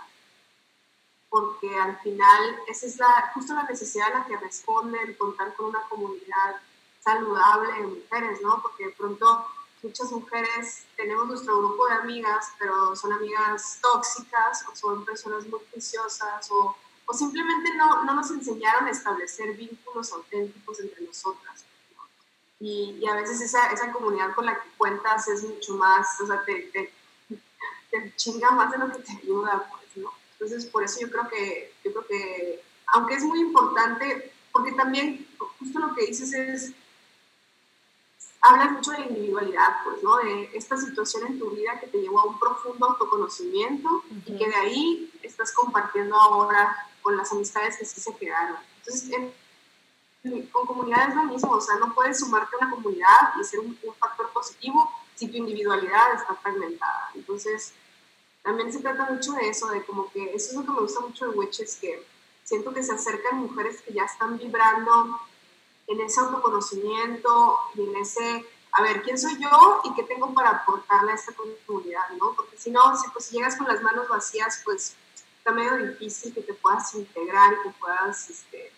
[1.28, 5.54] porque al final esa es la, justo la necesidad a la que responde el contar
[5.54, 6.56] con una comunidad
[7.02, 8.62] saludable en mujeres, ¿no?
[8.62, 9.46] Porque de pronto
[9.82, 15.60] muchas mujeres tenemos nuestro grupo de amigas, pero son amigas tóxicas o son personas muy
[15.72, 21.64] preciosas o, o simplemente no, no, nos enseñaron a establecer vínculos auténticos entre nosotras.
[22.60, 26.26] Y, y, a veces esa, esa, comunidad con la que cuentas es mucho más, o
[26.28, 26.92] sea, te, te,
[27.90, 30.12] te, chinga más de lo que te ayuda, pues, ¿no?
[30.34, 32.62] Entonces, por eso yo creo que, yo creo que,
[32.94, 35.26] aunque es muy importante, porque también
[35.58, 36.72] justo lo que dices es,
[38.42, 40.16] hablas mucho de la individualidad, pues, ¿no?
[40.16, 44.48] De esta situación en tu vida que te llevó a un profundo autoconocimiento y que
[44.48, 48.56] de ahí estás compartiendo ahora con las amistades que sí se quedaron.
[48.78, 49.32] Entonces,
[50.52, 53.60] con comunidad es lo mismo, o sea, no puedes sumarte a una comunidad y ser
[53.60, 57.10] un, factor positivo si tu individualidad está fragmentada.
[57.14, 57.72] Entonces,
[58.42, 61.00] también se trata mucho de eso, de como que eso es lo que me gusta
[61.00, 62.04] mucho de Witches, que
[62.42, 65.20] siento que se acercan mujeres que ya están vibrando
[65.86, 70.50] en ese autoconocimiento y en ese, a ver, ¿quién soy yo y qué tengo para
[70.50, 72.08] aportarle a esta comunidad?
[72.18, 72.32] ¿no?
[72.34, 74.96] Porque si no, si, pues, llegas con las manos vacías, pues
[75.38, 78.72] está medio difícil que te puedas integrar y que puedas este,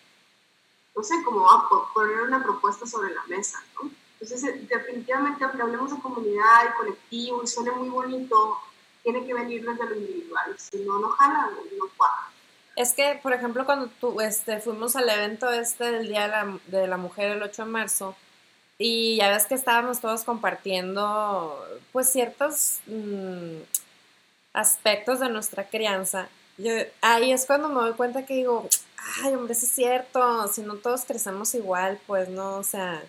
[0.95, 3.91] no sé, como a poner una propuesta sobre la mesa, ¿no?
[4.19, 8.59] Entonces, eh, definitivamente, aunque hablemos de comunidad y colectivo y suene muy bonito,
[9.03, 12.31] tiene que venir desde lo individual, si no, no jala, no, cuaja.
[12.75, 16.97] Es que, por ejemplo, cuando tú, este, fuimos al evento este del Día de la,
[16.97, 18.15] Mujer el 8 de marzo,
[18.77, 23.59] y ya ves que estábamos todos compartiendo, pues, ciertos mm,
[24.53, 26.27] aspectos de nuestra crianza.
[26.57, 28.67] Yo, ahí es cuando me doy cuenta que digo,
[29.23, 33.01] ay, hombre, eso es cierto, si no todos crecemos igual, pues, no, o sea,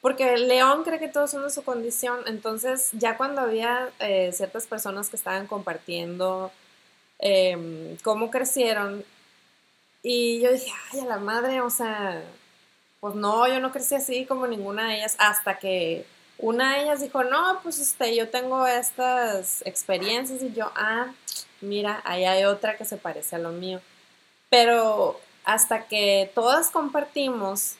[0.00, 4.66] porque León cree que todos son de su condición, entonces ya cuando había eh, ciertas
[4.66, 6.50] personas que estaban compartiendo
[7.20, 9.04] em, cómo crecieron,
[10.02, 12.22] y yo dije, ay, a la madre, o sea,
[13.00, 16.06] pues no, yo no crecí así como ninguna de ellas, hasta que
[16.38, 21.12] una de ellas dijo, no, pues este, yo tengo estas experiencias y yo, ah,
[21.60, 23.80] mira, ahí hay otra que se parece a lo mío.
[24.48, 27.76] Pero hasta que todas compartimos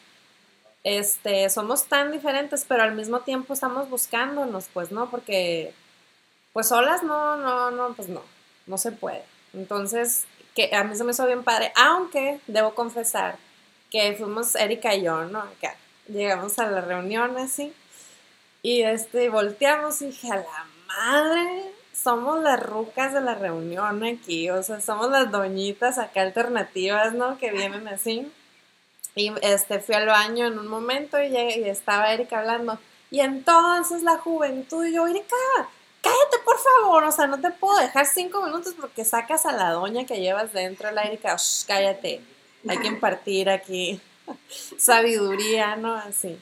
[0.84, 5.10] este, somos tan diferentes, pero al mismo tiempo estamos buscándonos, pues, ¿no?
[5.10, 5.74] Porque,
[6.52, 8.22] pues solas no, no, no, pues no,
[8.66, 9.24] no se puede.
[9.52, 13.36] Entonces, que a mí se me hizo bien padre, aunque debo confesar
[13.90, 15.40] que fuimos Erika y yo, ¿no?
[15.40, 15.76] Acá,
[16.08, 17.72] llegamos a la reunión así,
[18.62, 24.50] y este, volteamos y dije, a la madre, somos las rucas de la reunión aquí,
[24.50, 27.38] o sea, somos las doñitas acá alternativas, ¿no?
[27.38, 28.30] Que vienen así.
[29.14, 32.78] Y este, fui al baño en un momento y, estaba Erika hablando.
[33.10, 35.36] Y entonces la juventud, y yo, Erika,
[36.02, 39.70] cállate por favor, o sea, no te puedo dejar cinco minutos porque sacas a la
[39.70, 41.36] doña que llevas dentro, la Erika,
[41.66, 42.20] cállate,
[42.68, 44.00] hay que impartir aquí
[44.78, 45.94] sabiduría, ¿no?
[45.94, 46.38] Así.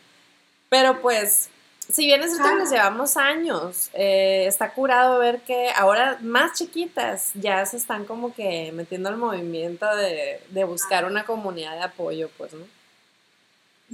[0.68, 1.48] Pero pues,
[1.90, 6.58] si bien es cierto que les llevamos años, eh, está curado ver que ahora más
[6.58, 11.82] chiquitas ya se están como que metiendo al movimiento de, de buscar una comunidad de
[11.82, 12.64] apoyo, pues, ¿no?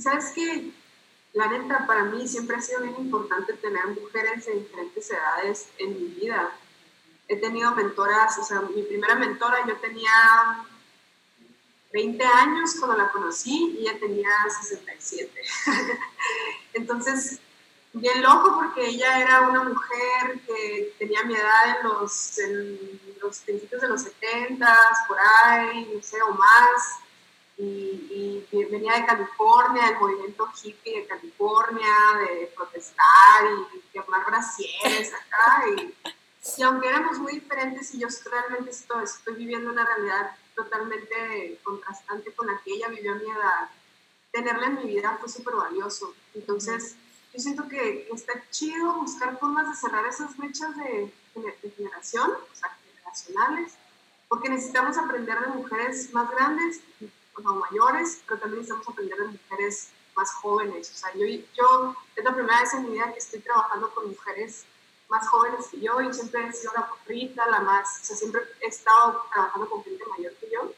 [0.00, 0.70] ¿Sabes qué?
[1.34, 5.92] La neta, para mí siempre ha sido bien importante tener mujeres de diferentes edades en
[5.92, 6.52] mi vida.
[7.26, 10.64] He tenido mentoras, o sea, mi primera mentora yo tenía
[11.92, 15.32] 20 años cuando la conocí y ella tenía 67.
[16.72, 17.40] Entonces,
[17.94, 23.38] bien loco porque ella era una mujer que tenía mi edad en los, en los
[23.40, 24.76] principios de los 70,
[25.08, 26.98] por ahí, no sé, o más,
[27.56, 35.12] y, y, venía de California, del movimiento hippie de California, de protestar y quemar brasieres
[35.12, 35.94] acá, y,
[36.58, 42.32] y, aunque éramos muy diferentes y yo realmente estoy, estoy viviendo una realidad totalmente contrastante
[42.32, 43.70] con la que ella vivió a mi edad,
[44.32, 46.14] tenerla en mi vida fue súper valioso.
[46.34, 46.96] Entonces,
[47.32, 51.12] yo siento que, está chido buscar formas de cerrar esas brechas de,
[51.76, 53.74] generación, o sea, generacionales,
[54.28, 56.80] porque necesitamos aprender de mujeres más grandes,
[57.36, 60.90] o mayores, pero también necesitamos aprender de mujeres más jóvenes.
[60.90, 64.08] O sea, yo, yo es la primera vez en mi vida que estoy trabajando con
[64.08, 64.64] mujeres
[65.08, 68.40] más jóvenes que yo y siempre he sido la pobrita, la más, o sea, siempre
[68.60, 70.72] he estado trabajando con gente mayor que yo.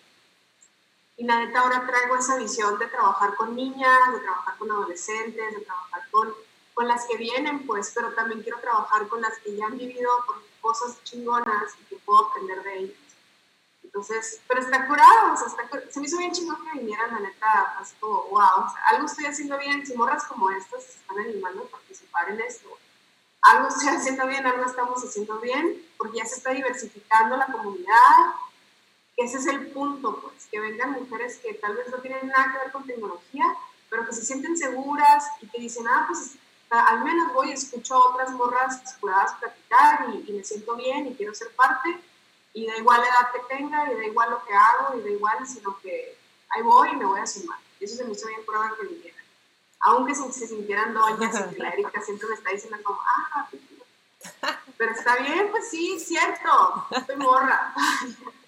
[1.19, 5.55] Y la neta ahora traigo esa visión de trabajar con niñas, de trabajar con adolescentes,
[5.55, 6.35] de trabajar con
[6.77, 10.11] con las que vienen, pues, pero también quiero trabajar con las que ya han vivido
[10.61, 12.99] cosas chingonas y que puedo aprender de ellas.
[13.97, 17.21] Entonces, pero está curado, o sea, está, se me hizo bien chingón que vinieran, la
[17.21, 20.99] neta, así como, wow, o sea, algo estoy haciendo bien, si morras como estas se
[20.99, 22.69] están animando a participar en esto,
[23.41, 28.35] algo estoy haciendo bien, algo estamos haciendo bien, porque ya se está diversificando la comunidad,
[29.17, 32.59] ese es el punto, pues, que vengan mujeres que tal vez no tienen nada que
[32.59, 33.47] ver con tecnología,
[33.89, 36.35] pero que se sienten seguras y que dicen, ah, pues
[36.69, 41.15] al menos voy y escucho a otras morras curadas platicar y, me siento bien y
[41.15, 41.99] quiero ser parte
[42.57, 45.11] y da igual la edad que tenga y da igual lo que hago y da
[45.11, 46.17] igual, sino que
[46.49, 47.59] ahí voy y me voy a sumar.
[47.79, 49.25] Y eso se me hizo bien prueba que vinieran.
[49.81, 53.47] Aunque se, se sintieran doñas y la Erika siempre me está diciendo como, ah,
[54.79, 57.75] pero está bien, pues sí, cierto, estoy morra.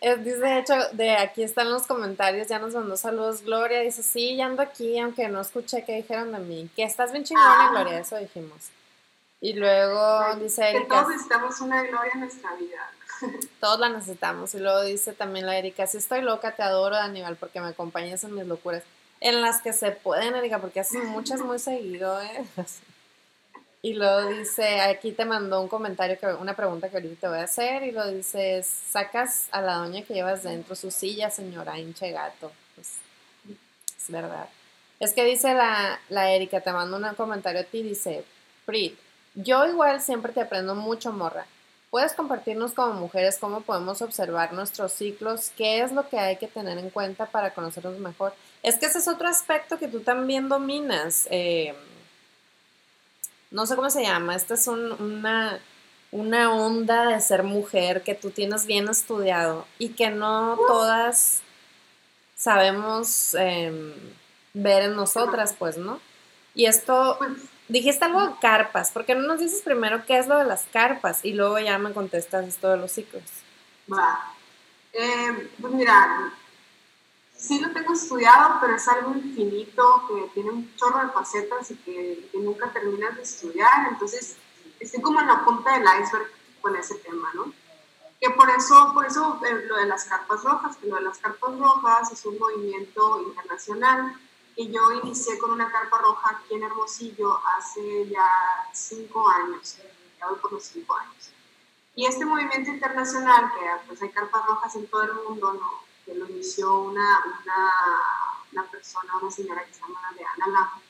[0.00, 4.36] dice, de hecho, de aquí están los comentarios, ya nos mandó saludos Gloria, dice, sí,
[4.36, 7.70] ya ando aquí, aunque no escuché qué dijeron de mí, que estás bien chingona, ah.
[7.72, 8.70] Gloria, eso dijimos.
[9.42, 10.80] Y luego dice Erika...
[10.80, 12.90] Que todos necesitamos una Gloria en nuestra vida.
[13.60, 14.54] Todos la necesitamos.
[14.54, 18.24] Y luego dice también la Erika, si estoy loca, te adoro, Aníbal, porque me acompañas
[18.24, 18.82] en mis locuras.
[19.20, 22.44] En las que se pueden, Erika, porque haces muchas muy seguido, ¿eh?
[23.80, 27.38] Y luego dice, aquí te mandó un comentario, que, una pregunta que ahorita te voy
[27.38, 31.78] a hacer, y lo dice, sacas a la doña que llevas dentro su silla, señora,
[31.78, 32.50] hinche gato.
[32.74, 32.96] Pues,
[33.46, 34.48] es verdad.
[34.98, 38.24] Es que dice la, la Erika, te mando un comentario a ti, dice,
[38.66, 38.98] Prit,
[39.36, 41.46] yo igual siempre te aprendo mucho, morra.
[41.90, 45.52] ¿Puedes compartirnos como mujeres cómo podemos observar nuestros ciclos?
[45.56, 48.34] ¿Qué es lo que hay que tener en cuenta para conocernos mejor?
[48.62, 51.26] Es que ese es otro aspecto que tú también dominas.
[51.30, 51.74] Eh,
[53.50, 54.36] no sé cómo se llama.
[54.36, 55.58] Esta es una,
[56.10, 61.40] una onda de ser mujer que tú tienes bien estudiado y que no todas
[62.36, 63.94] sabemos em,
[64.52, 66.00] ver en nosotras, pues, ¿no?
[66.54, 67.32] Y esto pues,
[67.68, 70.64] Dijiste algo de carpas, ¿por qué no nos dices primero qué es lo de las
[70.72, 73.22] carpas y luego ya me contestas esto de los ciclos?
[73.92, 74.32] Va.
[74.94, 76.32] Eh, pues mira,
[77.36, 81.76] sí lo tengo estudiado, pero es algo infinito que tiene un chorro de facetas y
[81.76, 84.36] que, nunca terminas de estudiar, entonces
[84.80, 86.30] estoy como en la punta del iceberg
[86.62, 87.52] con ese tema, ¿no?
[88.18, 91.18] Que por eso, por eso eh, lo de las carpas rojas, que lo de las
[91.18, 94.16] carpas rojas es un movimiento internacional
[94.58, 98.28] y yo inicié con una carpa roja aquí en Hermosillo hace ya
[98.72, 99.78] cinco años,
[100.18, 101.30] ya voy por los cinco años.
[101.94, 105.84] Y este movimiento internacional, que pues hay carpas rojas en todo el mundo, ¿no?
[106.04, 107.72] que lo inició una, una,
[108.50, 110.80] una persona, una señora que se llama Leana Lajo,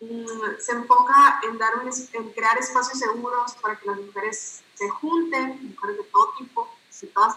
[0.00, 4.90] mm, se enfoca en, dar un, en crear espacios seguros para que las mujeres se
[4.90, 6.68] junten, mujeres de todo tipo,
[7.00, 7.36] de todas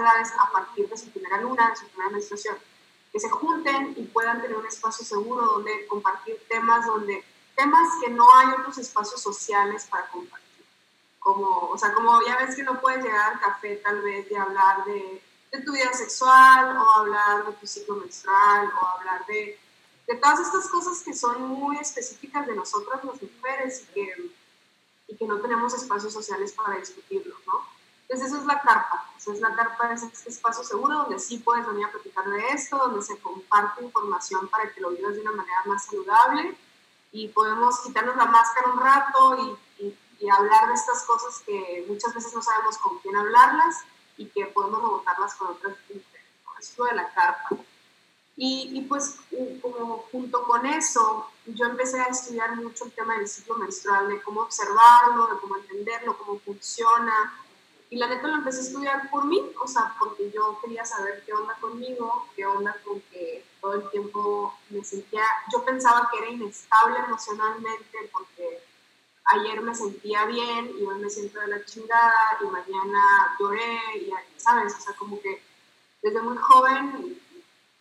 [0.00, 2.56] edades, a partir de su primera luna, de su primera menstruación
[3.12, 7.22] que se junten y puedan tener un espacio seguro donde compartir temas, donde
[7.54, 10.64] temas que no hay otros espacios sociales para compartir.
[11.18, 14.38] Como, o sea, como ya ves que no puedes llegar al café tal vez de
[14.38, 15.22] hablar de,
[15.52, 19.58] de tu vida sexual o hablar de tu ciclo menstrual o hablar de,
[20.08, 24.32] de todas estas cosas que son muy específicas de nosotras las mujeres y que,
[25.08, 27.81] y que no tenemos espacios sociales para discutirlo, ¿no?
[28.02, 31.66] Entonces eso es la carpa, es la carpa es este espacio seguro donde sí puedes
[31.66, 35.32] venir a platicar de esto, donde se comparte información para que lo vivas de una
[35.32, 36.56] manera más saludable
[37.12, 42.14] y podemos quitarnos la máscara un rato y, y, hablar de estas cosas que muchas
[42.14, 43.78] veces no sabemos con quién hablarlas
[44.16, 46.06] y que podemos rebotarlas con otras mujeres.
[46.60, 47.48] es lo de la carpa.
[48.36, 49.16] Y, y, pues
[49.60, 54.22] como junto con eso, yo empecé a estudiar mucho el tema del ciclo menstrual, de
[54.22, 57.34] cómo observarlo, de cómo entenderlo, cómo funciona,
[57.92, 61.22] y la neta lo empecé a estudiar por mí, o sea, porque yo quería saber
[61.26, 66.16] qué onda conmigo, qué onda con que todo el tiempo me sentía, yo pensaba que
[66.16, 68.62] era inestable emocionalmente porque
[69.24, 74.10] ayer me sentía bien y hoy me siento de la chingada y mañana lloré y,
[74.38, 74.74] ¿sabes?
[74.74, 75.42] O sea, como que
[76.00, 77.20] desde muy joven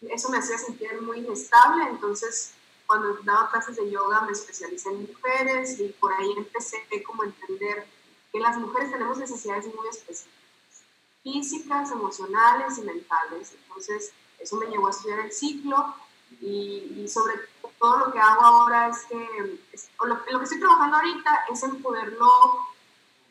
[0.10, 2.54] eso me hacía sentir muy inestable, entonces
[2.86, 7.28] cuando daba clases de yoga me especialicé en mujeres y por ahí empecé como a
[7.28, 7.88] entender
[8.32, 10.84] que las mujeres tenemos necesidades muy específicas,
[11.24, 13.54] físicas, emocionales y mentales.
[13.64, 15.96] Entonces, eso me llevó a estudiar el ciclo
[16.40, 17.36] y, sobre
[17.78, 19.60] todo lo que hago ahora es que,
[20.06, 22.30] lo, que estoy trabajando ahorita es en poderlo,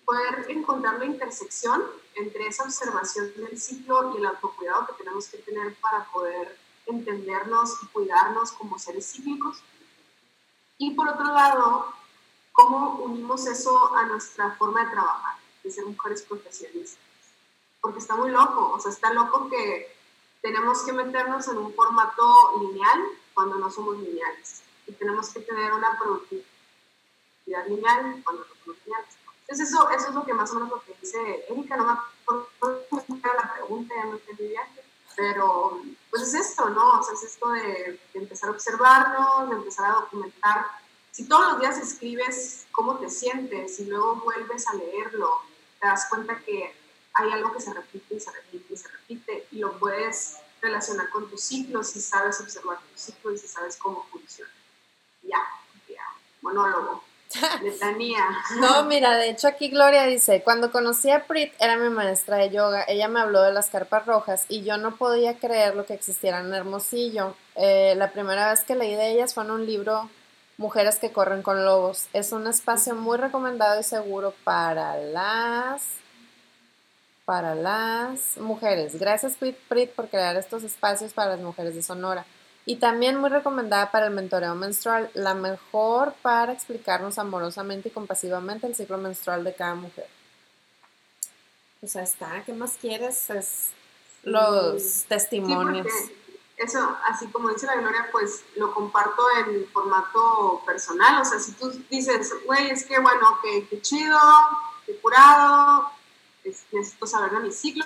[0.05, 1.83] poder encontrar la intersección
[2.15, 7.83] entre esa observación del ciclo y el autocuidado que tenemos que tener para poder entendernos
[7.83, 9.63] y cuidarnos como seres cíclicos.
[10.79, 11.95] Y por otro lado,
[12.53, 16.97] ¿Cómo unimos eso a nuestra forma de trabajar, de ser mujeres profesionales?
[17.81, 19.97] Porque está muy loco, o sea, está loco que
[20.43, 23.01] tenemos que meternos en un formato lineal
[23.35, 24.63] cuando no somos lineales.
[24.87, 26.47] Y tenemos que tener una productividad
[27.69, 29.17] lineal cuando no somos lineales.
[29.43, 31.93] Entonces, eso, eso es lo que más o menos lo que dice Erika, no me
[31.93, 32.49] acuerdo
[33.23, 34.63] la pregunta, ya no entendí bien,
[35.17, 37.01] pero pues es esto, ¿no?
[37.01, 40.67] O sea, es esto de, de empezar a observarnos, de empezar a documentar
[41.11, 45.29] si todos los días escribes cómo te sientes y luego vuelves a leerlo,
[45.81, 46.75] te das cuenta que
[47.15, 51.11] hay algo que se repite y se repite y se repite y lo puedes relacionar
[51.11, 54.51] con tus ciclos si sabes observar tus ciclos y si sabes cómo funciona.
[55.23, 55.39] Ya,
[55.89, 56.03] ya,
[56.43, 57.03] monólogo.
[57.63, 58.25] Letanía.
[58.59, 62.51] No, mira, de hecho aquí Gloria dice, cuando conocí a Prit, era mi maestra de
[62.51, 65.95] yoga, ella me habló de las carpas rojas y yo no podía creer lo que
[65.95, 67.37] existieran en Hermosillo.
[67.55, 70.11] Eh, la primera vez que leí de ellas fue en un libro
[70.61, 72.09] Mujeres que corren con lobos.
[72.13, 75.87] Es un espacio muy recomendado y seguro para las
[77.25, 78.99] para las mujeres.
[78.99, 82.27] Gracias Prit por crear estos espacios para las mujeres de Sonora.
[82.67, 88.67] Y también muy recomendada para el mentoreo menstrual, la mejor para explicarnos amorosamente y compasivamente
[88.67, 90.09] el ciclo menstrual de cada mujer.
[91.81, 93.31] Pues ahí está, ¿qué más quieres?
[93.31, 93.71] Es
[94.25, 95.87] los testimonios
[96.61, 101.23] eso, así como dice la Gloria, pues lo comparto en formato personal.
[101.23, 104.19] O sea, si tú dices, güey, es que bueno, que, chido,
[104.85, 105.91] que curado,
[106.45, 107.85] necesito saber de mi ciclo,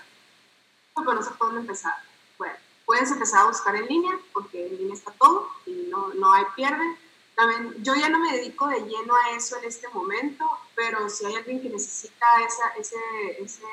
[0.97, 1.95] pero no sé por dónde empezar.
[2.37, 2.55] Bueno,
[2.85, 6.45] puedes empezar a buscar en línea, porque en línea está todo y no, no hay
[6.57, 6.99] pierde.
[7.37, 11.27] también, yo ya no me dedico de lleno a eso en este momento, pero si
[11.27, 12.97] hay alguien que necesita esa, ese,
[13.39, 13.67] ese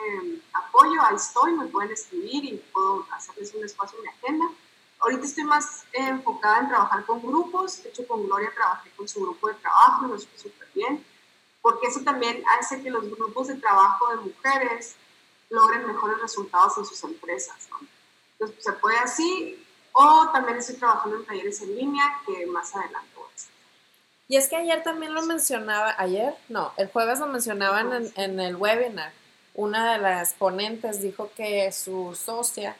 [0.53, 4.51] apoyo, ahí estoy, me pueden escribir y puedo hacerles un espacio en mi agenda.
[5.01, 9.19] Ahorita estoy más enfocada en trabajar con grupos, de hecho con Gloria trabajé con su
[9.21, 11.03] grupo de trabajo, nos fue súper bien,
[11.59, 14.95] porque eso también hace que los grupos de trabajo de mujeres
[15.49, 17.67] logren mejores resultados en sus empresas.
[17.71, 17.79] ¿no?
[18.33, 22.75] Entonces, pues, se puede así, o también estoy trabajando en talleres en línea, que más
[22.75, 23.51] adelante voy a hacer.
[24.27, 28.39] Y es que ayer también lo mencionaba, ayer, no, el jueves lo mencionaban en, en
[28.39, 29.11] el webinar.
[29.55, 32.77] Una de las ponentes dijo que su socia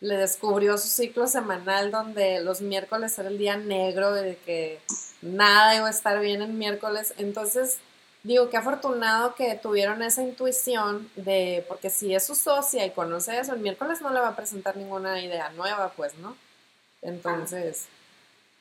[0.00, 4.80] le descubrió su ciclo semanal donde los miércoles era el día negro, de que
[5.22, 7.14] nada iba a estar bien en miércoles.
[7.16, 7.78] Entonces,
[8.22, 13.38] digo, qué afortunado que tuvieron esa intuición de, porque si es su socia y conoce
[13.38, 16.36] eso, el miércoles no le va a presentar ninguna idea nueva, pues, ¿no?
[17.02, 17.86] Entonces...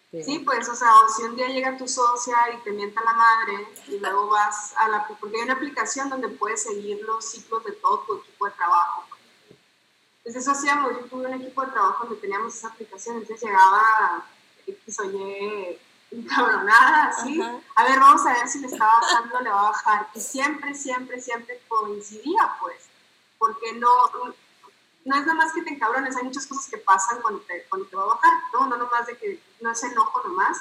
[0.10, 3.14] Sí, pues, o sea, o si un día llega tu socia y te mienta la
[3.14, 5.06] madre y luego vas a la...
[5.20, 9.04] Porque hay una aplicación donde puedes seguir los ciclos de todo tu equipo de trabajo.
[10.28, 14.26] Entonces eso hacíamos, yo tuve un equipo de trabajo donde teníamos esa aplicación, entonces llegaba
[14.68, 15.80] X o Y
[16.12, 17.42] encabronada, así.
[17.42, 20.10] A ver, vamos a ver si le está bajando, le va a bajar.
[20.14, 22.90] Y siempre, siempre, siempre coincidía, pues.
[23.38, 23.90] Porque no,
[25.06, 27.88] no es nada más que te encabrones, hay muchas cosas que pasan cuando te, cuando
[27.88, 28.68] te va a bajar, ¿no?
[28.68, 30.58] No nomás de que no es enojo nomás,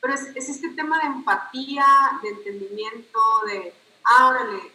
[0.00, 1.86] pero es, es este tema de empatía,
[2.20, 4.73] de entendimiento, de, ah, órale,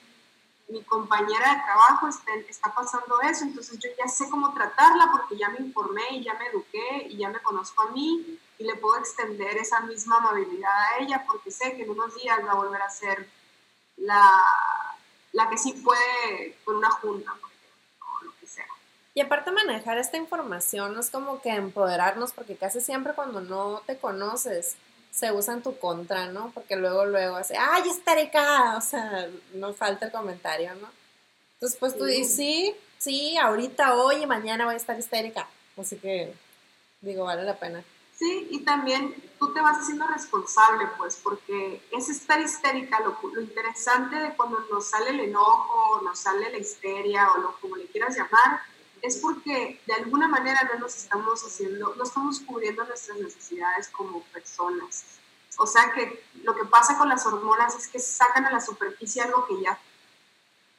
[0.69, 5.35] mi compañera de trabajo está, está, pasando eso, entonces yo ya sé cómo tratarla porque
[5.35, 8.75] ya me informé y ya me eduqué y ya me conozco a mí y le
[8.75, 12.55] puedo extender esa misma amabilidad a ella porque sé que en unos días va a
[12.55, 13.27] volver a ser
[13.97, 14.29] la,
[15.33, 18.67] la que sí puede con una junta o lo que sea.
[19.15, 23.97] Y aparte manejar esta información es como que empoderarnos porque casi siempre cuando no te
[23.97, 24.77] conoces
[25.11, 26.51] se usa en tu contra, ¿no?
[26.53, 28.75] Porque luego, luego hace, ¡ay, histérica!
[28.77, 30.89] O sea, no falta el comentario, ¿no?
[31.55, 35.47] Entonces, pues tú dices, sí, sí, ahorita, hoy y mañana voy a estar histérica.
[35.77, 36.33] Así que,
[37.01, 37.83] digo, vale la pena.
[38.17, 43.41] Sí, y también tú te vas haciendo responsable, pues, porque es estar histérica, lo, lo
[43.41, 47.87] interesante de cuando nos sale el enojo, nos sale la histeria, o lo como le
[47.87, 48.61] quieras llamar,
[49.01, 54.23] es porque de alguna manera no nos estamos haciendo, no estamos cubriendo nuestras necesidades como
[54.25, 55.03] personas.
[55.57, 59.21] O sea que lo que pasa con las hormonas es que sacan a la superficie
[59.21, 59.79] algo que ya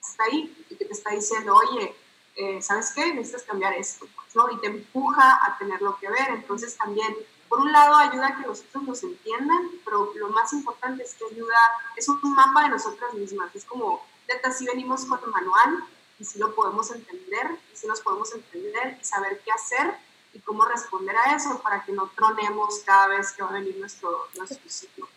[0.01, 1.95] está ahí y que te está diciendo, oye,
[2.37, 3.12] eh, ¿sabes qué?
[3.12, 4.51] Necesitas cambiar esto, pues, ¿no?
[4.51, 6.31] Y te empuja a tenerlo que ver.
[6.31, 7.14] Entonces también,
[7.49, 11.27] por un lado, ayuda a que nosotros nos entiendan, pero lo más importante es que
[11.27, 11.59] ayuda,
[11.97, 13.55] es un mapa de nosotras mismas.
[13.55, 15.85] Es como, neta, si venimos con el manual,
[16.21, 19.95] y si lo podemos entender, y si nos podemos entender y saber qué hacer
[20.35, 23.77] y cómo responder a eso para que no tronemos cada vez que va a venir
[23.79, 25.09] nuestro, nuestro ciclo.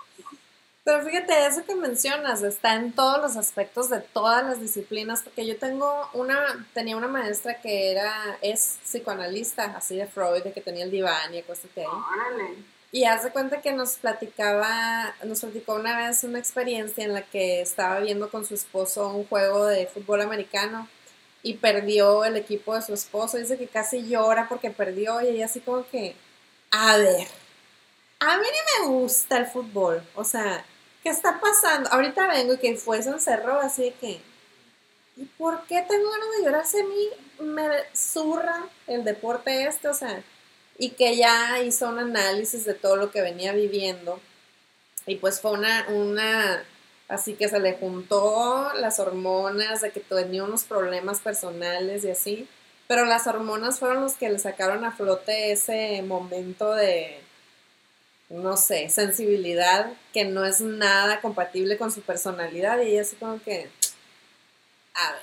[0.86, 5.46] Pero fíjate, eso que mencionas está en todos los aspectos de todas las disciplinas, porque
[5.46, 10.62] yo tengo una, tenía una maestra que era, es psicoanalista, así de Freud, de que
[10.62, 12.66] tenía el diván y cosas que hay.
[12.92, 17.62] Y hace cuenta que nos platicaba, nos platicó una vez una experiencia en la que
[17.62, 20.88] estaba viendo con su esposo un juego de fútbol americano
[21.44, 23.38] y perdió el equipo de su esposo.
[23.38, 26.16] Dice que casi llora porque perdió y ella así como que,
[26.72, 27.28] a ver,
[28.20, 30.02] a mí ni me gusta el fútbol.
[30.16, 30.66] O sea,
[31.04, 31.90] ¿qué está pasando?
[31.92, 34.22] Ahorita vengo y que fue, se encerró así de que,
[35.18, 39.90] ¿y por qué tengo ganas de llorar si a mí me zurra el deporte este?
[39.90, 40.24] O sea,
[40.78, 44.20] y que ya hizo un análisis de todo lo que venía viviendo.
[45.06, 46.64] Y pues fue una, una,
[47.14, 52.48] así que se le juntó las hormonas, de que tenía unos problemas personales y así.
[52.88, 57.20] Pero las hormonas fueron los que le sacaron a flote ese momento de,
[58.30, 62.82] no sé, sensibilidad que no es nada compatible con su personalidad.
[62.82, 63.70] Y ella así como que,
[64.96, 65.22] a ver.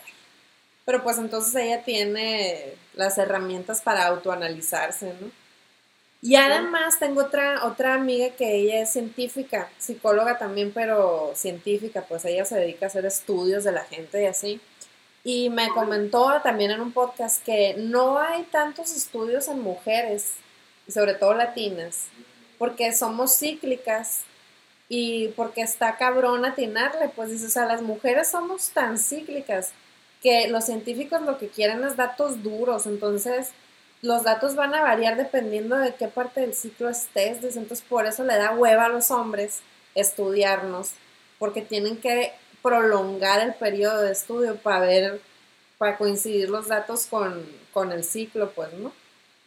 [0.84, 5.39] Pero pues entonces ella tiene las herramientas para autoanalizarse, ¿no?
[6.22, 12.24] Y además tengo otra, otra amiga que ella es científica, psicóloga también, pero científica, pues
[12.26, 14.60] ella se dedica a hacer estudios de la gente y así.
[15.24, 20.34] Y me comentó también en un podcast que no hay tantos estudios en mujeres,
[20.88, 22.06] sobre todo latinas,
[22.58, 24.22] porque somos cíclicas
[24.90, 29.72] y porque está cabrón atinarle, pues dice, o sea, las mujeres somos tan cíclicas
[30.22, 33.52] que los científicos lo que quieren es datos duros, entonces
[34.02, 38.24] los datos van a variar dependiendo de qué parte del ciclo estés, entonces por eso
[38.24, 39.60] le da hueva a los hombres
[39.94, 40.92] estudiarnos,
[41.38, 42.32] porque tienen que
[42.62, 45.22] prolongar el periodo de estudio para ver,
[45.78, 48.92] para coincidir los datos con, con el ciclo, pues, ¿no?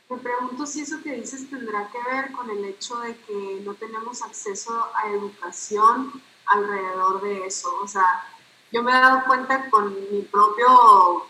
[0.10, 3.74] Me pregunto si eso que dices tendrá que ver con el hecho de que no
[3.74, 7.70] tenemos acceso a educación alrededor de eso.
[7.82, 8.24] O sea,
[8.72, 11.26] yo me he dado cuenta con mi propio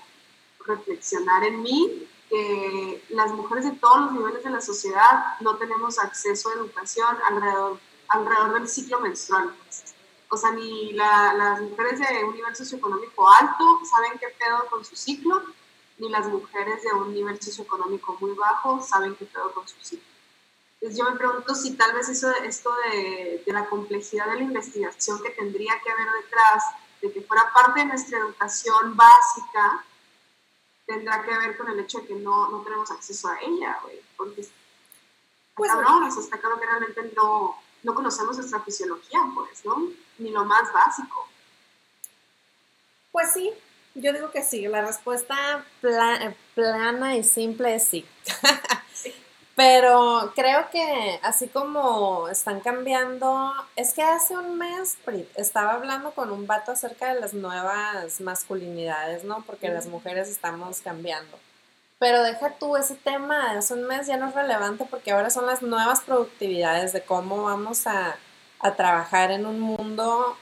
[0.65, 6.00] reflexionar en mí que las mujeres de todos los niveles de la sociedad no tenemos
[6.00, 7.78] acceso a educación alrededor,
[8.08, 9.54] alrededor del ciclo menstrual.
[10.30, 14.96] O sea, ni las mujeres de un nivel socioeconómico alto saben qué pedo con su
[14.96, 15.44] ciclo,
[16.00, 20.08] ni las mujeres de un nivel socioeconómico muy bajo saben qué pedo con su ciclo.
[20.82, 24.42] Entonces yo me pregunto si tal vez eso, esto de, de la complejidad de la
[24.42, 26.64] investigación que tendría que haber detrás,
[27.00, 29.86] de que fuera parte de nuestra educación básica,
[30.86, 34.00] tendrá que ver con el hecho de que no, no tenemos acceso a ella, güey.
[34.18, 34.46] Porque
[35.56, 39.90] pues, cabrón, o está claro que realmente no, no conocemos nuestra fisiología, pues, ¿no?
[40.18, 41.28] Ni lo más básico.
[43.12, 43.52] Pues sí,
[43.94, 44.68] yo digo que sí.
[44.68, 45.66] La respuesta
[46.56, 48.06] plana y simple es sí.
[49.56, 54.97] Pero creo que así como están cambiando, es que hace un mes
[55.36, 59.43] estaba hablando con un vato acerca de las nuevas masculinidades, ¿no?
[59.45, 61.38] Porque las mujeres estamos cambiando.
[61.99, 65.45] Pero deja tú ese tema hace un mes ya no es relevante porque ahora son
[65.45, 68.18] las nuevas productividades de cómo vamos a,
[68.60, 70.36] a trabajar en un mundo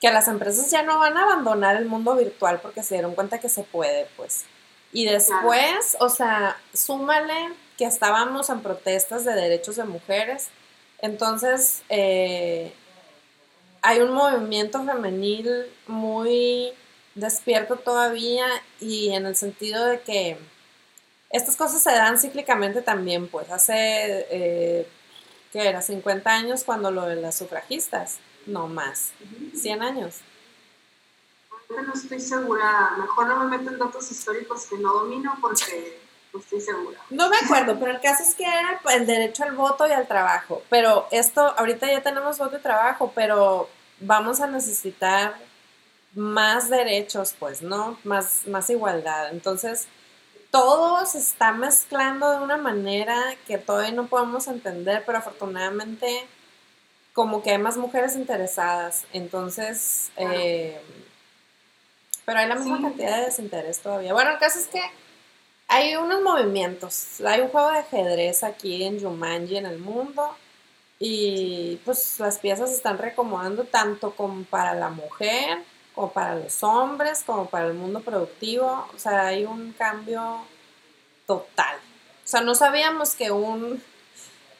[0.00, 3.38] que las empresas ya no van a abandonar el mundo virtual porque se dieron cuenta
[3.38, 4.44] que se puede, pues.
[4.92, 7.50] Y después, o sea, súmale
[7.80, 10.48] que estábamos en protestas de derechos de mujeres.
[10.98, 12.74] Entonces, eh,
[13.80, 16.74] hay un movimiento femenil muy
[17.14, 18.44] despierto todavía
[18.80, 20.36] y en el sentido de que
[21.30, 24.86] estas cosas se dan cíclicamente también, pues hace, eh,
[25.50, 25.80] ¿qué era?
[25.80, 29.12] 50 años cuando lo de las sufragistas, no más,
[29.54, 30.16] 100 años.
[31.70, 36.40] No estoy segura, mejor no me meto en datos históricos que no domino porque no
[36.40, 36.98] estoy segura.
[37.10, 40.06] No me acuerdo, pero el caso es que era el derecho al voto y al
[40.06, 40.62] trabajo.
[40.68, 43.68] Pero esto, ahorita ya tenemos voto y trabajo, pero
[44.00, 45.34] vamos a necesitar
[46.14, 47.98] más derechos, pues, ¿no?
[48.04, 49.30] Más, más igualdad.
[49.30, 49.88] Entonces,
[50.50, 53.16] todo se está mezclando de una manera
[53.46, 56.26] que todavía no podemos entender, pero afortunadamente
[57.12, 59.04] como que hay más mujeres interesadas.
[59.12, 60.80] Entonces, eh,
[62.24, 64.12] pero hay la misma cantidad de desinterés todavía.
[64.12, 64.80] Bueno, el caso es que
[65.70, 67.20] hay unos movimientos.
[67.24, 70.36] Hay un juego de ajedrez aquí en Jumanji, en el mundo.
[70.98, 75.62] Y pues las piezas se están reacomodando tanto como para la mujer,
[75.94, 78.88] como para los hombres, como para el mundo productivo.
[78.94, 80.40] O sea, hay un cambio
[81.24, 81.76] total.
[82.24, 83.82] O sea, no sabíamos que un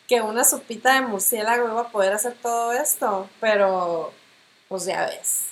[0.06, 4.12] que una sopita de murciélago iba a poder hacer todo esto, pero
[4.68, 5.46] pues ya ves.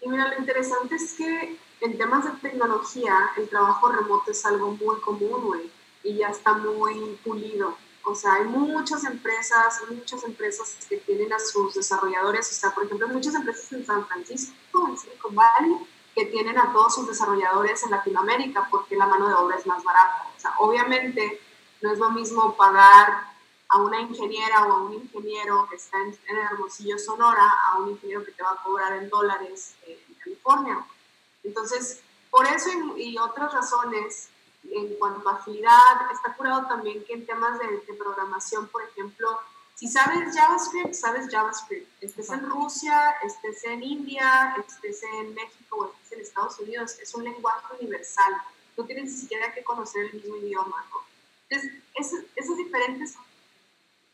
[0.00, 4.70] Y mira, lo interesante es que en temas de tecnología, el trabajo remoto es algo
[4.70, 5.70] muy común, güey,
[6.02, 7.76] y ya está muy pulido.
[8.04, 12.84] O sea, hay muchas empresas, muchas empresas que tienen a sus desarrolladores, o sea, por
[12.84, 15.76] ejemplo, muchas empresas en San Francisco, en Silicon Valley,
[16.14, 19.84] que tienen a todos sus desarrolladores en Latinoamérica porque la mano de obra es más
[19.84, 20.26] barata.
[20.34, 21.38] O sea, obviamente
[21.82, 23.26] no es lo mismo pagar
[23.68, 27.90] a una ingeniera o a un ingeniero que está en, en Hermosillo, Sonora, a un
[27.90, 30.86] ingeniero que te va a cobrar en dólares en California.
[31.44, 34.28] Entonces, por eso y, otras razones,
[34.70, 39.38] en cuanto a agilidad, está curado también que en temas de, programación, por ejemplo,
[39.74, 41.86] si sabes JavaScript, sabes JavaScript.
[42.02, 47.14] Estés en Rusia, estés en India, estés en México o estés en Estados Unidos, es
[47.14, 48.32] un lenguaje universal.
[48.76, 50.84] No tienes ni siquiera que conocer el mismo idioma.
[51.48, 53.16] Entonces, esas diferentes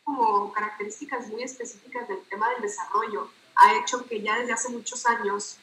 [0.03, 5.05] como características muy específicas del tema del desarrollo ha hecho que ya desde hace muchos
[5.05, 5.57] años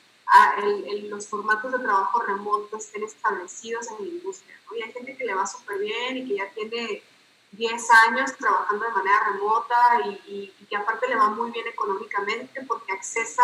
[1.08, 4.60] los formatos de trabajo remoto estén establecidos en la industria.
[4.76, 7.02] Y hay gente que le va súper bien y que ya tiene
[7.52, 9.76] 10 años trabajando de manera remota
[10.26, 13.42] y, que aparte le va muy bien económicamente porque accesa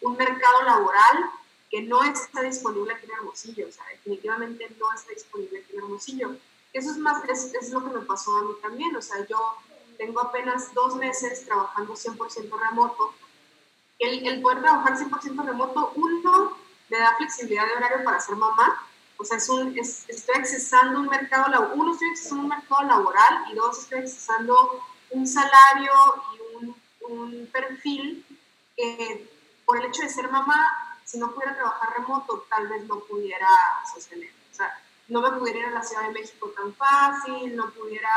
[0.00, 1.30] un mercado laboral
[1.68, 5.78] que no está disponible aquí en Hermosillo, o sea, definitivamente no está disponible aquí en
[5.78, 6.36] Hermosillo.
[6.72, 9.56] Eso es, más, es, es lo que me pasó a mí también, o sea, yo
[9.98, 13.14] tengo apenas dos meses trabajando 100% remoto
[14.02, 16.56] el, el poder trabajar 100% remoto, uno,
[16.88, 18.86] le da flexibilidad de horario para ser mamá,
[19.16, 23.54] o sea, es un, estoy accesando un mercado, uno, estoy accesando un mercado laboral y
[23.54, 25.92] dos, estoy accesando un salario
[26.34, 26.76] y un,
[27.08, 28.26] un perfil
[28.76, 29.30] que
[29.64, 33.48] por el hecho de ser mamá, si no pudiera trabajar remoto, tal vez no pudiera
[33.94, 34.30] sostener.
[34.50, 34.76] O sea,
[35.08, 38.10] no me pudiera ir a la Ciudad de México tan fácil, no pudiera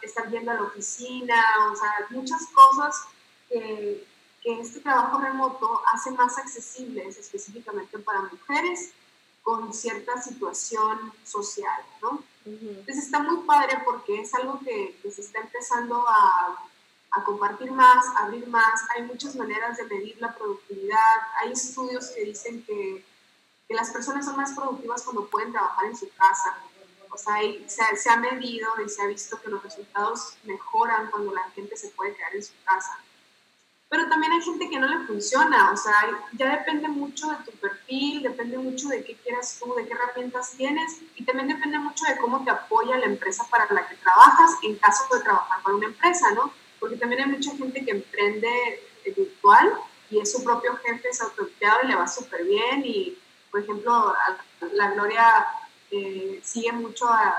[0.00, 3.04] estar yendo a la oficina, o sea, muchas cosas
[3.48, 4.06] que,
[4.46, 8.92] que este trabajo remoto hace más accesibles específicamente para mujeres
[9.42, 12.22] con cierta situación social, ¿no?
[12.44, 16.64] Entonces está muy padre porque es algo que, que se está empezando a,
[17.10, 18.82] a, compartir más, a abrir más.
[18.94, 21.16] Hay muchas maneras de medir la productividad.
[21.42, 23.04] Hay estudios que dicen que,
[23.66, 26.56] que las personas son más productivas cuando pueden trabajar en su casa.
[27.10, 27.34] O sea,
[27.66, 31.76] se, se, ha medido y se ha visto que los resultados mejoran cuando la gente
[31.76, 32.96] se puede quedar en su casa
[33.88, 35.94] pero también hay gente que no le funciona, o sea,
[36.32, 40.52] ya depende mucho de tu perfil, depende mucho de qué quieras tú, de qué herramientas
[40.56, 44.50] tienes y también depende mucho de cómo te apoya la empresa para la que trabajas
[44.62, 46.52] en caso de trabajar para una empresa, ¿no?
[46.80, 49.72] Porque también hay mucha gente que emprende virtual
[50.10, 53.16] y es su propio jefe, es autoempleado y le va súper bien y,
[53.52, 54.14] por ejemplo,
[54.72, 55.46] la Gloria
[55.92, 57.34] eh, sigue mucho a,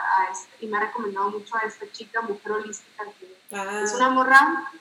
[0.61, 3.81] y me ha recomendado mucho a esta chica, Mujer Holística, que ah.
[3.83, 4.71] es una morra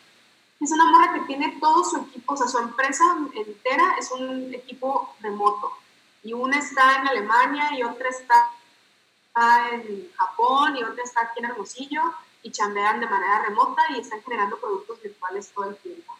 [0.60, 3.04] es una morra que tiene todo su equipo, o sea, su empresa
[3.34, 5.72] entera es un equipo remoto.
[6.22, 8.50] Y una está en Alemania y otra está
[9.72, 12.02] en Japón y otra está aquí en Hermosillo
[12.42, 16.12] y chambean de manera remota y están generando productos virtuales todo el tiempo.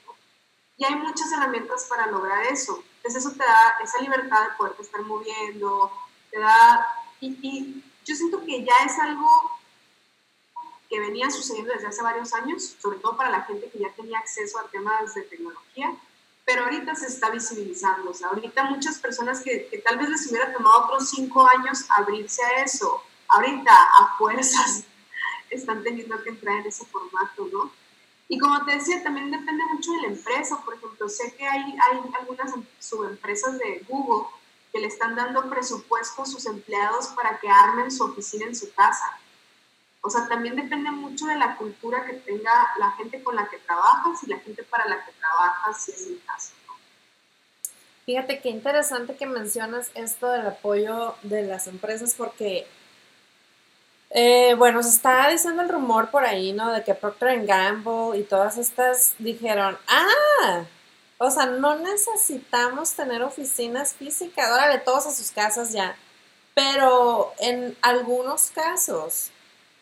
[0.76, 2.82] Y hay muchas herramientas para lograr eso.
[2.96, 5.90] Entonces eso te da esa libertad de poderte estar moviendo,
[6.30, 6.86] te da...
[7.20, 9.28] Y, y yo siento que ya es algo
[10.88, 14.18] que venía sucediendo desde hace varios años, sobre todo para la gente que ya tenía
[14.18, 15.94] acceso a temas de tecnología,
[16.44, 18.10] pero ahorita se está visibilizando.
[18.10, 22.42] O sea, ahorita muchas personas que, tal vez les hubiera tomado otros cinco años abrirse
[22.42, 24.84] a eso, ahorita a fuerzas
[25.50, 27.72] están teniendo que entrar en ese formato, ¿no?
[28.28, 30.60] Y como te decía, también depende mucho de la empresa.
[30.64, 34.26] Por ejemplo, sé que hay, hay algunas subempresas de Google
[34.72, 38.72] que le están dando presupuesto a sus empleados para que armen su oficina en su
[38.74, 39.18] casa.
[40.06, 43.58] O sea, también depende mucho de la cultura que tenga la gente con la que
[43.58, 46.52] trabajas y la gente para la que trabajas, si es el caso.
[48.04, 52.68] Fíjate qué interesante que mencionas esto del apoyo de las empresas porque,
[54.10, 56.70] eh, bueno, se está diciendo el rumor por ahí, ¿no?
[56.70, 60.66] De que Procter Gamble y todas estas dijeron, ah,
[61.18, 65.96] o sea, no necesitamos tener oficinas físicas, órale, todos a sus casas ya.
[66.54, 69.32] Pero en algunos casos,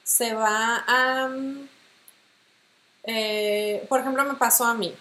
[0.04, 1.30] se va a...
[3.04, 4.94] Eh, por ejemplo, me pasó a mí.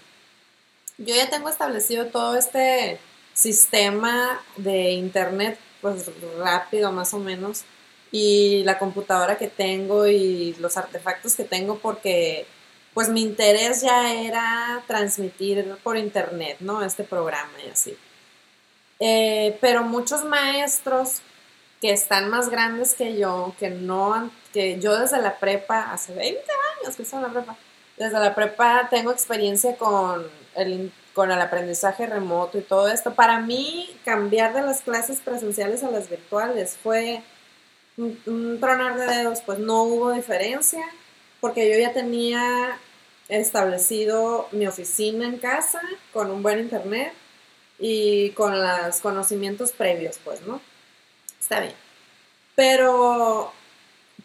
[0.98, 3.00] Yo ya tengo establecido todo este
[3.34, 7.64] sistema de internet, pues rápido más o menos,
[8.12, 12.46] y la computadora que tengo y los artefactos que tengo porque
[12.94, 16.84] pues mi interés ya era transmitir por internet, ¿no?
[16.84, 17.98] Este programa y así.
[19.00, 21.22] Eh, pero muchos maestros
[21.84, 26.40] que están más grandes que yo, que no que yo desde la prepa, hace 20
[26.80, 27.58] años que estoy en la prepa,
[27.98, 30.26] desde la prepa tengo experiencia con
[30.56, 33.14] el, con el aprendizaje remoto y todo esto.
[33.16, 37.22] Para mí, cambiar de las clases presenciales a las virtuales fue
[37.98, 40.86] un, tronar de dedos, pues no hubo diferencia,
[41.42, 42.80] porque yo ya tenía
[43.28, 45.82] establecido mi oficina en casa
[46.14, 47.12] con un buen internet
[47.78, 50.62] y con los conocimientos previos, pues, ¿no?
[51.44, 51.76] Está bien.
[52.56, 53.52] Pero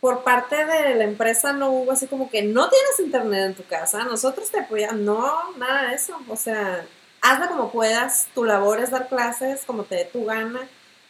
[0.01, 3.65] por parte de la empresa no hubo así como que no tienes internet en tu
[3.65, 6.19] casa, nosotros te apoyamos, no, nada de eso.
[6.29, 6.85] O sea,
[7.21, 10.61] hazlo como puedas, tu labor es dar clases como te dé tu gana.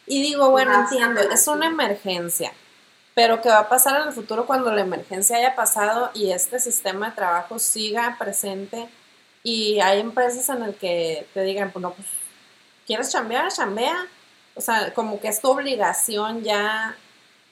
[0.07, 2.51] Y digo, bueno, entiendo, es una emergencia,
[3.13, 6.59] pero ¿qué va a pasar en el futuro cuando la emergencia haya pasado y este
[6.59, 8.89] sistema de trabajo siga presente?
[9.43, 12.07] Y hay empresas en las que te digan, pues no, pues,
[12.87, 13.51] ¿quieres chambear?
[13.51, 14.07] Chambea
[14.59, 16.97] o sea, como que es tu obligación ya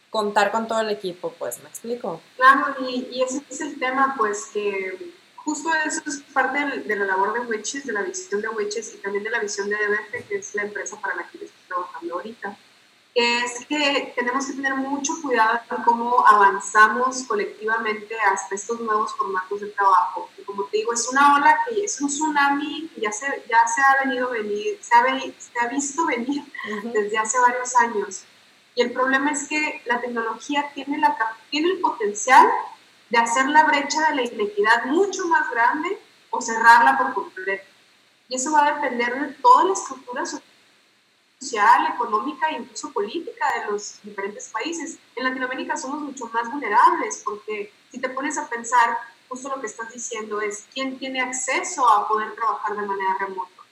[0.10, 2.22] contar con todo el equipo, pues, ¿me explico?
[2.36, 7.32] Claro, y, ese es el tema, pues, que justo eso es parte de, la labor
[7.34, 10.36] de Witches, de la visión de Witches y también de la visión de DBF, que
[10.36, 12.58] es la empresa para la que estoy trabajando ahorita
[13.18, 19.62] es que tenemos que tener mucho cuidado en cómo avanzamos colectivamente hasta estos nuevos formatos
[19.62, 20.30] de trabajo.
[20.48, 23.82] Como te digo, es una ola que es un tsunami que ya se, ya se
[23.82, 25.04] ha venido venir, se ha,
[25.38, 26.44] se ha visto venir
[26.94, 28.24] desde hace varios años.
[28.74, 31.16] Y el problema es que la tecnología tiene, la,
[31.50, 32.48] tiene el potencial
[33.10, 37.66] de hacer la brecha de la inequidad mucho más grande o cerrarla por completo.
[38.30, 43.72] Y eso va a depender de toda la estructura social, económica e incluso política de
[43.72, 44.98] los diferentes países.
[45.16, 48.98] En Latinoamérica somos mucho más vulnerables porque si te pones a pensar,
[49.30, 53.64] justo lo que estás diciendo es quién tiene acceso a poder trabajar de manera remota,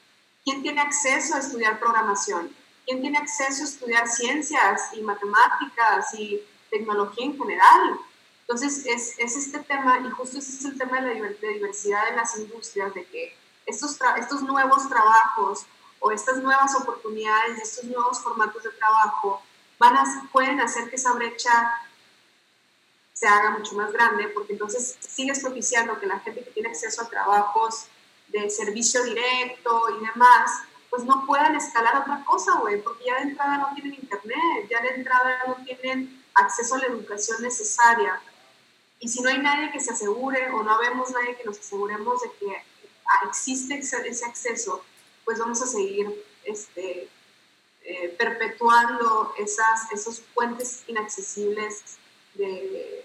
[0.44, 2.54] quién tiene acceso a estudiar programación,
[2.86, 8.00] quién tiene acceso a estudiar ciencias y matemáticas y tecnología en general.
[8.42, 12.18] Entonces es, es este tema, y justo ese es el tema de la diversidad en
[12.18, 13.36] las industrias, de que
[13.66, 15.66] estos, estos nuevos trabajos
[16.00, 19.42] o estas nuevas oportunidades, estos nuevos formatos de trabajo
[19.80, 21.74] van a, pueden hacer que esa brecha
[23.16, 27.02] se haga mucho más grande, porque entonces sigues propiciando que la gente que tiene acceso
[27.02, 27.86] a trabajos
[28.28, 30.52] de servicio directo y demás,
[30.90, 34.82] pues no puedan escalar otra cosa, güey, porque ya de entrada no tienen internet, ya
[34.82, 38.22] de entrada no tienen acceso a la educación necesaria.
[39.00, 42.22] Y si no hay nadie que se asegure o no vemos nadie que nos aseguremos
[42.22, 42.64] de que
[43.30, 44.84] existe ese acceso,
[45.24, 47.10] pues vamos a seguir este,
[47.82, 51.98] eh, perpetuando esas, esos puentes inaccesibles
[52.34, 53.05] de,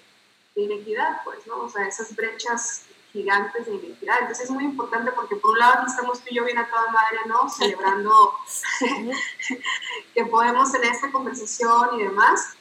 [0.69, 1.63] de, inequidad, pues, ¿no?
[1.63, 4.21] O sea, esas brechas gigantes de inequidad.
[4.21, 6.91] Entonces es muy importante porque por un lado estamos tú y yo bien a toda
[6.91, 7.49] madre, ¿no?
[7.51, 8.35] Celebrando
[10.15, 12.55] que podemos tener esta conversación y demás,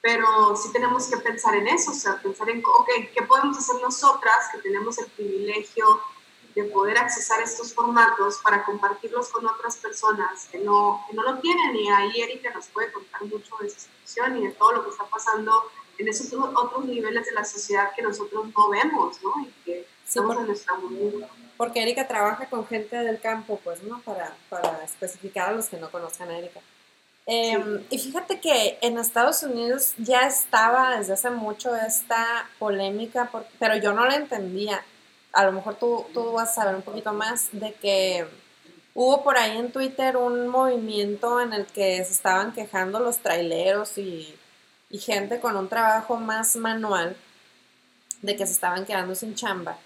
[0.00, 3.80] pero sí tenemos que pensar en eso, o sea, pensar en, ok, ¿qué podemos hacer
[3.80, 6.00] nosotras que tenemos el privilegio
[6.54, 11.38] de poder accesar estos formatos para compartirlos con otras personas que no, que no lo
[11.38, 11.76] tienen?
[11.76, 14.90] Y ahí Erika nos puede contar mucho de esa situación y de todo lo que
[14.90, 15.64] está pasando
[15.98, 19.42] en esos otros niveles de la sociedad que nosotros no vemos, ¿no?
[19.42, 21.26] Y que estamos en nuestra burbuja.
[21.56, 24.00] Porque Erika trabaja con gente del campo, pues, ¿no?
[24.02, 26.60] Para, para especificar a los que no conozcan a Erika.
[27.26, 33.76] Em, y fíjate que en Estados Unidos ya estaba desde hace mucho esta polémica, pero
[33.76, 34.82] yo no la entendía.
[35.32, 38.26] A lo mejor tú, tú vas a saber un poquito más de que
[38.94, 43.98] hubo por ahí en Twitter un movimiento en el que se estaban quejando los traileros
[43.98, 44.34] y,
[44.90, 47.16] y gente con un trabajo más manual
[48.22, 49.78] de que se estaban quedando sin chamba.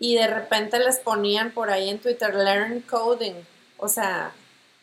[0.00, 3.34] Y de repente les ponían por ahí en Twitter, learn coding.
[3.78, 4.32] O sea,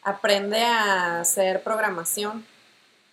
[0.04, 2.46] aprende a hacer programación.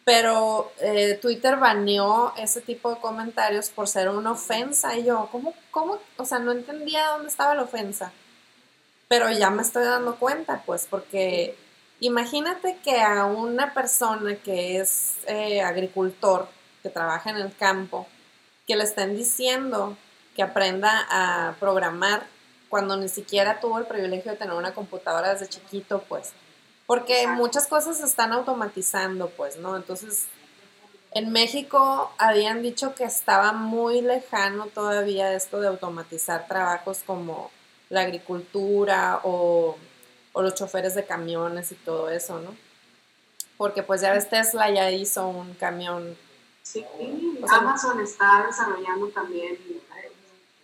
[0.05, 4.97] Pero eh, Twitter baneó ese tipo de comentarios por ser una ofensa.
[4.97, 5.99] Y yo, ¿cómo, ¿cómo?
[6.17, 8.13] O sea, no entendía dónde estaba la ofensa.
[9.09, 11.57] Pero ya me estoy dando cuenta, pues, porque
[12.01, 16.49] imagínate que a una persona que es eh, agricultor,
[16.83, 18.07] que trabaja en el campo,
[18.67, 19.97] que le estén diciendo
[20.35, 22.27] que aprenda a programar
[22.69, 26.33] cuando ni siquiera tuvo el privilegio de tener una computadora desde chiquito, pues
[26.87, 29.77] porque muchas cosas se están automatizando, pues, ¿no?
[29.77, 30.27] Entonces,
[31.13, 37.51] en México habían dicho que estaba muy lejano todavía esto de automatizar trabajos como
[37.89, 39.77] la agricultura o,
[40.43, 42.55] los choferes de camiones y todo eso, ¿no?
[43.57, 46.17] Porque pues ya ves, Tesla ya hizo un camión.
[46.63, 46.85] Sí,
[47.49, 49.57] Amazon está desarrollando también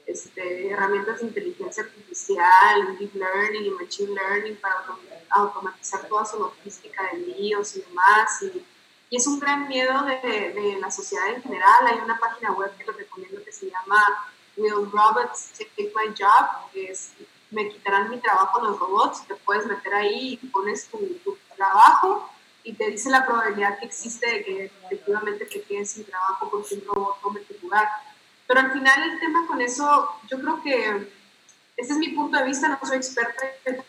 [0.06, 4.84] este, herramientas de inteligencia artificial, deep learning y machine learning para
[5.30, 8.42] automatizar toda su logística de envíos y demás.
[8.42, 8.64] Y,
[9.10, 11.86] y es un gran miedo de, de, la sociedad en general.
[11.86, 14.04] Hay una página web que lo recomiendo que se llama
[14.56, 17.12] Will Robots Take My Job, que es
[17.52, 19.26] me quitarán mi trabajo los robots.
[19.26, 20.98] Te puedes meter ahí y pones tu,
[21.56, 22.28] trabajo
[22.64, 26.74] y te dice la probabilidad que existe de que efectivamente te quedes sin trabajo porque
[26.74, 27.88] un robot tome tu lugar.
[28.48, 31.08] Pero al final el tema con eso, yo creo que
[31.76, 33.42] este es mi punto de vista, no soy experta,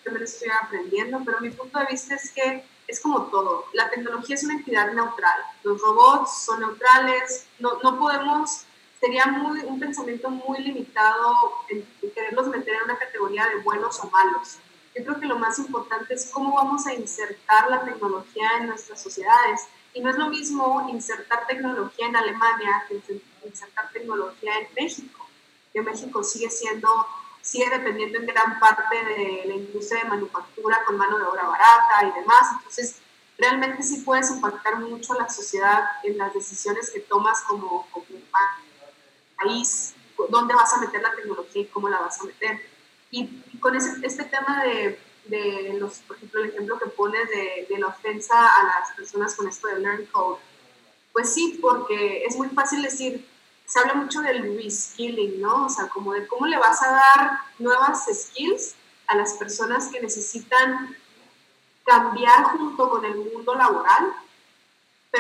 [0.04, 4.36] también estoy aprendiendo, pero mi punto de vista es que es como todo, la tecnología
[4.36, 8.66] es una entidad neutral, los robots son neutrales, no, no podemos,
[9.04, 11.36] sería muy, un pensamiento muy limitado
[11.68, 14.60] en, quererlos meter en una categoría de buenos o malos.
[14.96, 19.02] Yo creo que lo más importante es cómo vamos a insertar la tecnología en nuestras
[19.02, 19.68] sociedades.
[19.94, 23.02] Y no es lo mismo insertar tecnología en Alemania que
[23.46, 25.28] insertar tecnología en México,
[25.74, 26.90] que México sigue siendo
[27.42, 32.08] sigue dependiendo en gran parte de la industria de manufactura con mano de obra barata
[32.08, 32.48] y demás.
[32.54, 33.02] Entonces,
[33.38, 38.06] realmente sí puedes impactar mucho a la sociedad en las decisiones que tomas como, como
[39.44, 39.94] país,
[40.30, 42.62] dónde vas a meter la tecnología y cómo la vas a meter.
[43.12, 43.28] Y,
[43.60, 47.80] con ese, este tema de, de, los, por ejemplo, el ejemplo que pones de, de
[47.80, 50.40] la ofensa a las personas con esto de Learn Code,
[51.14, 53.26] pues sí, porque es muy fácil decir,
[53.66, 55.66] se habla mucho del reskilling, ¿no?
[55.66, 58.76] O sea, como de cómo le vas a dar nuevas skills
[59.08, 60.96] a las personas que necesitan
[61.86, 64.14] cambiar junto con el mundo laboral,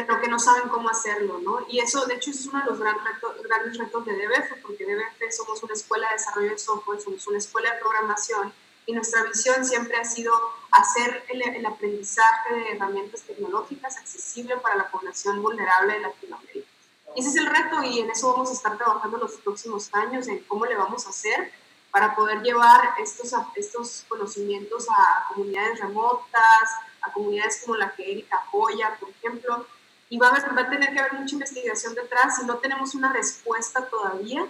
[0.01, 1.59] pero que no saben cómo hacerlo, ¿no?
[1.69, 4.85] Y eso, de hecho, es uno de los grandes retos, grandes retos de DBF, porque
[4.85, 8.51] DBF somos una escuela de desarrollo de software, somos una escuela de programación,
[8.87, 10.33] y nuestra visión siempre ha sido
[10.71, 16.67] hacer el, el aprendizaje de herramientas tecnológicas accesible para la población vulnerable de Latinoamérica.
[17.15, 20.27] Y ese es el reto y en eso vamos a estar trabajando los próximos años,
[20.27, 21.51] en cómo le vamos a hacer
[21.91, 26.69] para poder llevar estos, estos conocimientos a comunidades remotas,
[27.01, 29.67] a comunidades como la que Erika apoya, por ejemplo.
[30.13, 34.45] Y va a, tener que haber mucha investigación detrás y no tenemos una respuesta todavía,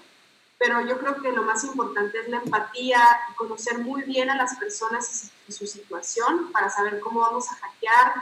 [0.58, 3.00] pero yo creo que lo más importante es la empatía
[3.38, 8.14] conocer muy bien a las personas y su situación para saber cómo vamos a hackear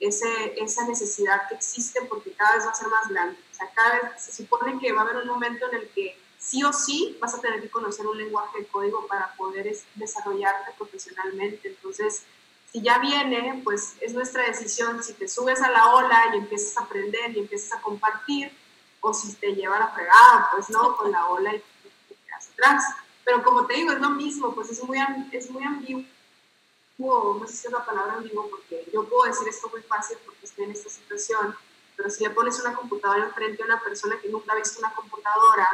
[0.00, 3.38] ese, esa necesidad que existe porque cada vez va a ser más grande.
[3.52, 6.18] O sea, cada vez se supone que va a haber un momento en el que
[6.38, 10.72] sí o sí vas a tener que conocer un lenguaje de código para poder desarrollarte
[10.78, 11.68] profesionalmente.
[11.68, 12.22] Entonces,
[12.72, 16.76] si ya viene, pues es nuestra decisión si te subes a la ola y empiezas
[16.76, 18.52] a aprender y empiezas a compartir,
[19.00, 22.82] o si te lleva la fregada, pues no, con la ola y te quedas atrás.
[23.24, 24.98] Pero como te digo, es lo mismo, pues es muy,
[25.32, 26.04] es muy ambiguo
[26.98, 30.44] no sé si es la palabra vivo, porque yo puedo decir esto muy fácil porque
[30.44, 31.54] estoy en esta situación,
[31.96, 34.92] pero si le pones una computadora enfrente a una persona que nunca ha visto una
[34.92, 35.68] computadora,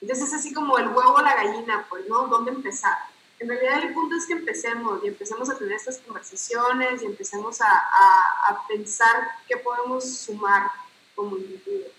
[0.00, 2.26] entonces es así como el huevo o la gallina, pues, ¿no?
[2.28, 2.96] ¿Dónde empezar?
[3.44, 7.60] En realidad el punto es que empecemos y empecemos a tener estas conversaciones y empecemos
[7.60, 9.16] a, pensar
[9.46, 10.70] qué podemos sumar
[11.14, 11.92] como individuos.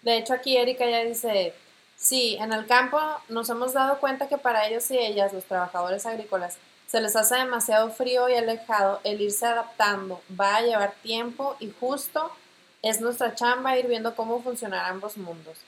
[0.00, 1.52] De hecho, aquí Erika ya dice,
[1.96, 6.06] sí, en el campo nos hemos dado cuenta que para ellos y ellas, los trabajadores
[6.06, 11.56] agrícolas, se les hace demasiado frío y alejado, el irse adaptando va a llevar tiempo
[11.60, 12.32] y justo
[12.80, 15.58] es nuestra chamba ir viendo cómo funcionan ambos mundos.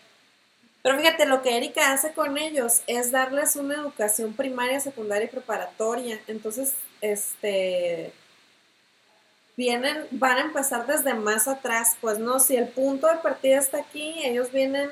[0.89, 5.29] Pero fíjate, lo que Erika hace con ellos es darles una educación primaria, secundaria y
[5.29, 6.19] preparatoria.
[6.27, 6.73] Entonces,
[7.03, 8.11] este
[9.55, 13.81] vienen, van a empezar desde más atrás, pues no, si el punto de partida está
[13.81, 14.91] aquí, ellos vienen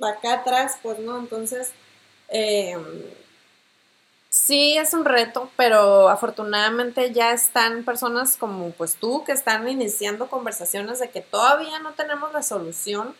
[0.00, 1.72] acá atrás, pues no, entonces
[2.28, 2.76] eh,
[4.30, 10.28] Sí, es un reto, pero afortunadamente ya están personas como pues tú que están iniciando
[10.28, 13.16] conversaciones de que todavía no tenemos la solución,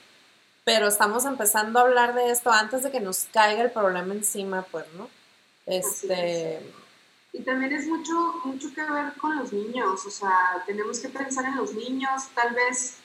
[0.68, 4.66] pero estamos empezando a hablar de esto antes de que nos caiga el problema encima,
[4.70, 5.08] pues, ¿no?
[5.64, 6.60] Este
[7.32, 11.46] y también es mucho mucho que ver con los niños, o sea, tenemos que pensar
[11.46, 12.98] en los niños, tal vez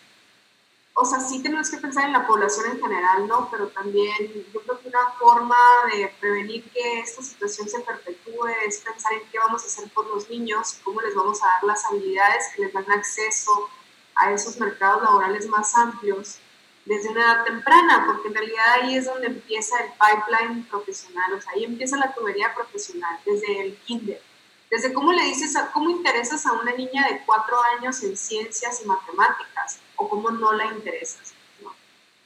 [0.94, 3.48] o sea, sí tenemos que pensar en la población en general, ¿no?
[3.50, 5.56] Pero también yo creo que una forma
[5.94, 10.06] de prevenir que esta situación se perpetúe es pensar en qué vamos a hacer por
[10.08, 13.70] los niños, cómo les vamos a dar las habilidades que les dan acceso
[14.16, 16.40] a esos mercados laborales más amplios
[16.86, 21.42] desde una edad temprana, porque en realidad ahí es donde empieza el pipeline profesional, o
[21.42, 24.22] sea, ahí empieza la tubería profesional, desde el kinder.
[24.70, 28.82] Desde cómo le dices, a, cómo interesas a una niña de cuatro años en ciencias
[28.84, 31.34] y matemáticas, o cómo no la interesas.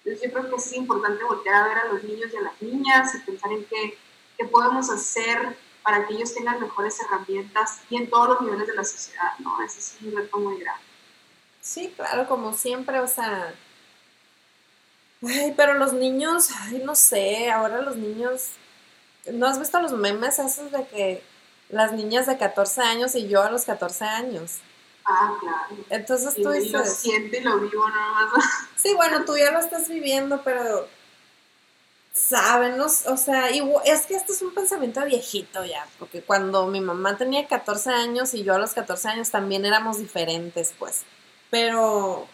[0.03, 2.61] Entonces yo creo que es importante voltear a ver a los niños y a las
[2.61, 3.97] niñas y pensar en qué,
[4.37, 8.75] qué podemos hacer para que ellos tengan mejores herramientas y en todos los niveles de
[8.75, 9.61] la sociedad, ¿no?
[9.61, 10.83] Ese es un reto muy grande.
[11.61, 13.53] Sí, claro, como siempre, o sea...
[15.25, 18.49] Ay, pero los niños, ay, no sé, ahora los niños...
[19.31, 21.23] ¿No has visto los memes esos de que
[21.69, 24.59] las niñas de 14 años y yo a los 14 años?
[25.05, 25.83] Ah, claro.
[25.89, 26.71] Entonces tú dices...
[26.71, 28.45] lo siento y lo vivo nada más.
[28.75, 30.87] Sí, bueno, tú ya lo estás viviendo, pero...
[32.13, 37.15] Saben, o sea, es que este es un pensamiento viejito ya, porque cuando mi mamá
[37.15, 41.03] tenía 14 años y yo a los 14 años también éramos diferentes, pues.
[41.51, 42.27] Pero...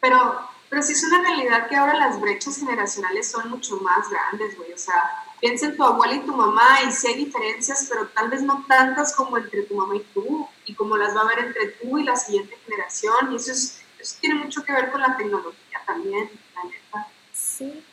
[0.00, 4.56] Pero, pero sí es una realidad que ahora las brechas generacionales son mucho más grandes,
[4.56, 4.72] güey.
[4.72, 8.30] O sea, piensa en tu abuela y tu mamá y sí hay diferencias, pero tal
[8.30, 11.40] vez no tantas como entre tu mamá y tú y como las va a haber
[11.40, 13.32] entre tú y la siguiente generación.
[13.32, 17.06] Y eso, es, eso tiene mucho que ver con la tecnología también, la neta.
[17.34, 17.84] Sí.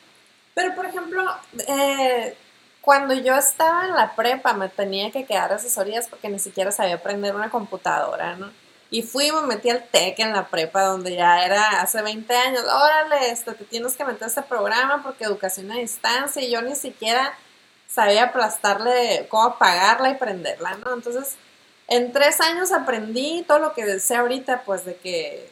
[0.54, 1.22] Pero, por ejemplo,
[1.68, 2.34] eh,
[2.80, 6.94] cuando yo estaba en la prepa me tenía que quedar asesorías porque ni siquiera sabía
[6.94, 8.50] aprender una computadora, ¿no?
[8.90, 12.64] Y fui me metí al TEC en la prepa, donde ya era hace 20 años.
[12.64, 16.42] Órale, esto, te tienes que meter a este programa porque educación a distancia.
[16.42, 17.32] Y yo ni siquiera
[17.86, 20.92] sabía aplastarle, cómo apagarla y prenderla, ¿no?
[20.94, 21.36] Entonces,
[21.86, 25.50] en tres años aprendí todo lo que sé ahorita, pues de que.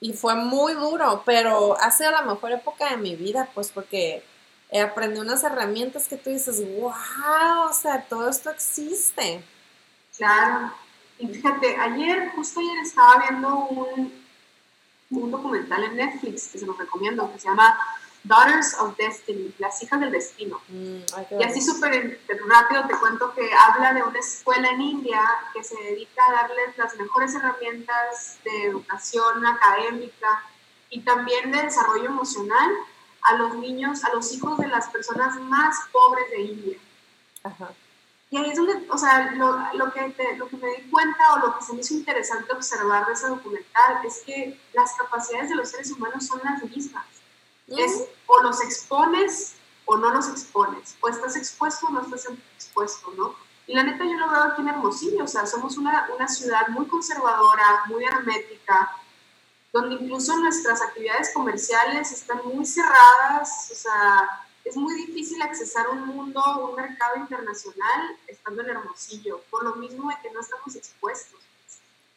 [0.00, 4.22] Y fue muy duro, pero ha sido la mejor época de mi vida, pues porque
[4.84, 9.42] aprendí unas herramientas que tú dices, wow, o sea, todo esto existe.
[10.16, 10.72] Claro.
[11.18, 14.12] Y fíjate, ayer, justo ayer estaba viendo un,
[15.10, 17.78] un documental en Netflix que se los recomiendo, que se llama
[18.26, 20.60] Daughters of Destiny, las hijas del destino.
[20.68, 20.98] Mm,
[21.38, 25.22] y así súper rápido te cuento que habla de una escuela en India
[25.54, 30.42] que se dedica a darles las mejores herramientas de educación académica
[30.90, 32.70] y también de desarrollo emocional
[33.22, 36.78] a los niños, a los hijos de las personas más pobres de India.
[37.44, 37.70] Ajá.
[38.28, 41.38] Y ahí es donde, o sea, lo, lo que lo que me di cuenta o
[41.38, 45.54] lo que se me hizo interesante observar de ese documental es que las capacidades de
[45.54, 47.06] los seres humanos son las mismas.
[47.68, 49.54] Es o los expones
[49.86, 53.34] o no los expones, o estás expuesto o no estás expuesto, ¿no?
[53.68, 56.68] Y la neta yo lo veo aquí en Hermosillo, o sea, somos una, una ciudad
[56.68, 58.92] muy conservadora, muy hermética,
[59.72, 66.08] donde incluso nuestras actividades comerciales están muy cerradas, o sea, es muy difícil accesar un
[66.08, 71.40] mundo, un mercado internacional estando en Hermosillo, por lo mismo de que no estamos expuestos.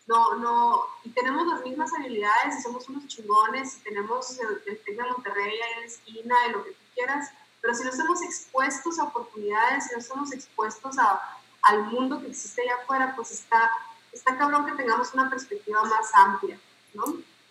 [0.08, 4.80] no, no, y tenemos las mismas habilidades y somos unos chingones y tenemos el, el
[4.84, 7.30] TEC de Monterrey ahí en la esquina y lo que tú quieras,
[7.62, 11.22] pero si no estamos expuestos a oportunidades, si no estamos expuestos a,
[11.62, 13.70] al mundo que existe allá afuera, pues está,
[14.12, 16.60] está cabrón que tengamos una perspectiva más amplia,
[16.96, 17.04] ¿no?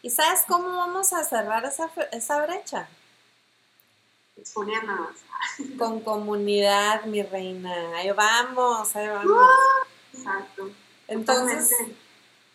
[0.03, 2.89] ¿Y sabes cómo vamos a cerrar esa, esa brecha?
[4.39, 5.17] Exponiéndonos.
[5.79, 7.97] Con comunidad, mi reina.
[7.97, 9.49] Ahí vamos, ahí vamos.
[10.13, 10.71] Exacto.
[11.09, 11.71] Entonces,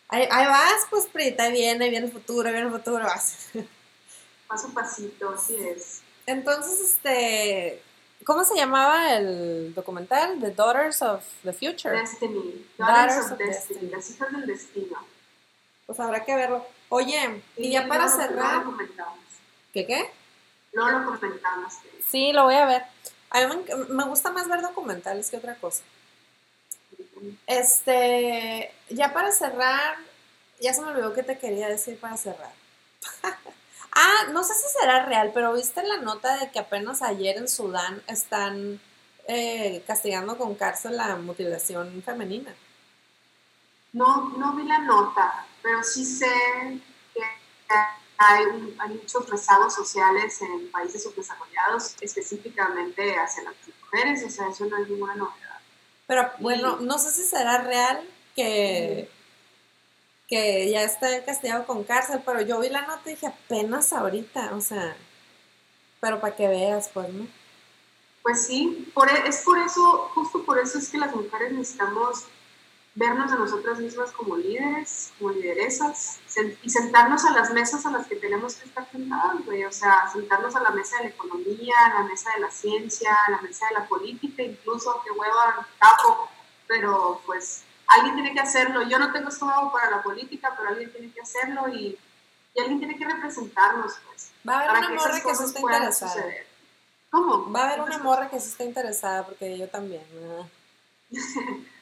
[0.07, 3.49] ahí, ahí, vas, pues, Prita, ahí viene, viene el futuro, viene el futuro, vas.
[4.47, 6.01] Paso a pasito, así es.
[6.25, 7.81] Entonces, este,
[8.23, 10.39] ¿cómo se llamaba el documental?
[10.39, 11.97] The Daughters of the Future.
[11.97, 12.65] Destiny.
[12.77, 13.89] Daughters, of, Destiny.
[13.89, 14.97] Las hijas del destino.
[15.85, 16.65] Pues habrá que verlo.
[16.89, 18.63] Oye, y ya para cerrar.
[19.73, 20.11] ¿Qué qué?
[20.73, 21.73] No lo comentamos.
[22.07, 22.83] Sí, lo voy a ver.
[23.29, 25.83] A mí me, me gusta más ver documentales que otra cosa.
[27.47, 29.97] Este, ya para cerrar,
[30.59, 32.51] ya se me olvidó que te quería decir para cerrar.
[33.95, 37.47] ah, no sé si será real, pero viste la nota de que apenas ayer en
[37.47, 38.79] Sudán están
[39.27, 42.53] eh, castigando con cárcel la mutilación femenina.
[43.93, 46.27] No, no vi la nota, pero sí sé
[47.13, 47.21] que
[48.17, 54.65] hay, hay muchos rezagos sociales en países subdesarrollados, específicamente hacia las mujeres, o sea, eso
[54.65, 55.59] no es ninguna novedad.
[56.07, 59.09] Pero bueno, no sé si será real que,
[60.27, 64.53] que ya está castigado con cárcel, pero yo vi la nota y dije apenas ahorita,
[64.53, 64.95] o sea,
[65.99, 67.27] pero para que veas, pues, ¿no?
[68.21, 72.25] Pues sí, por, e, es por eso, justo por eso es que las mujeres necesitamos
[72.95, 76.19] vernos a nosotras mismas como líderes, como lideresas,
[76.61, 80.07] y sentarnos a las mesas a las que tenemos que estar sentadas, güey, o sea,
[80.11, 83.41] sentarnos a la mesa de la economía, a la mesa de la ciencia, a la
[83.41, 86.29] mesa de la política, incluso, que hueva, capo,
[86.67, 88.83] pero pues alguien tiene que hacerlo.
[88.83, 91.97] Yo no tengo estómago para la política, pero alguien tiene que hacerlo y,
[92.53, 94.31] y alguien tiene que representarnos, pues.
[94.47, 96.25] Va a haber una morra que se está interesada.
[97.09, 97.51] ¿Cómo?
[97.51, 100.03] Va a haber una morra que se está interesada, porque yo también.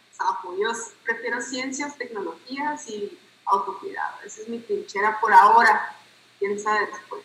[0.59, 0.71] Yo
[1.03, 4.17] prefiero ciencias, tecnologías y autocuidado.
[4.25, 5.95] Esa es mi trinchera por ahora.
[6.39, 7.23] Quién sabe después.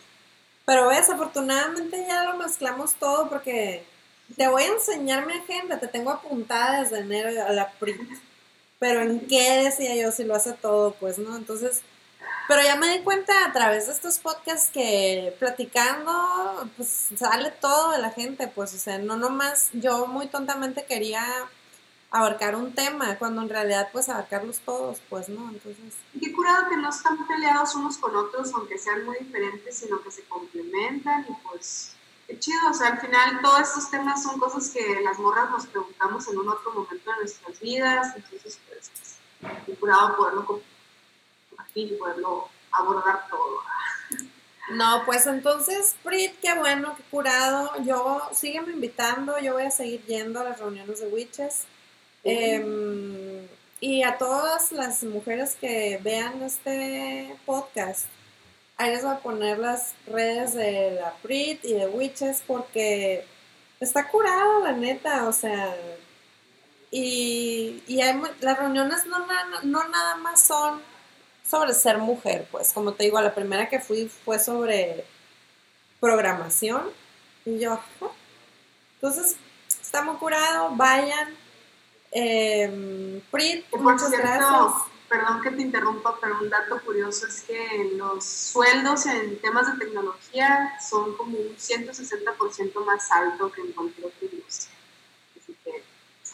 [0.65, 3.85] Pero ves, afortunadamente ya lo mezclamos todo porque
[4.35, 5.79] te voy a enseñar mi agenda.
[5.79, 7.97] Te tengo apuntada desde enero a la PRI.
[8.79, 11.35] Pero en qué decía yo si lo hace todo, pues, ¿no?
[11.35, 11.81] Entonces,
[12.47, 17.91] pero ya me di cuenta a través de estos podcasts que platicando, pues sale todo
[17.91, 21.25] de la gente, pues, o sea, no nomás yo muy tontamente quería
[22.09, 25.93] abarcar un tema, cuando en realidad pues abarcarlos todos, pues no, entonces...
[26.19, 30.11] Qué curado que no están peleados unos con otros, aunque sean muy diferentes, sino que
[30.11, 31.93] se complementan y pues
[32.25, 35.67] qué chido, o sea, al final todos estos temas son cosas que las morras nos
[35.67, 38.91] preguntamos en un otro momento de nuestras vidas, entonces pues
[39.65, 40.61] qué curado poderlo
[41.49, 43.61] compartir y poderlo abordar todo.
[44.69, 47.71] No, pues entonces, Prit, qué bueno, qué curado.
[47.83, 51.63] Yo, sígueme invitando, yo voy a seguir yendo a las reuniones de Witches.
[52.29, 53.47] Em,
[53.79, 58.07] y a todas las mujeres que vean este podcast,
[58.75, 63.25] ahí les voy a poner las redes de la Prit y de Witches porque
[63.79, 65.73] está curado, la neta, o sea.
[66.91, 68.01] Y, y
[68.41, 69.25] las reuniones no,
[69.63, 70.81] no nada más son
[71.49, 75.05] sobre ser mujer, pues como te digo, la primera que fui fue sobre
[76.01, 76.83] programación.
[77.45, 77.79] Y yo,
[78.95, 79.37] entonces,
[79.81, 81.46] está muy curado, vayan,
[82.11, 84.73] eh, Prit, muchas gracias.
[85.09, 89.85] Perdón que te interrumpa, pero un dato curioso es que los sueldos en temas de
[89.85, 94.77] tecnología son como un 160% más alto que en cualquier otra industria.
[95.39, 95.83] Así que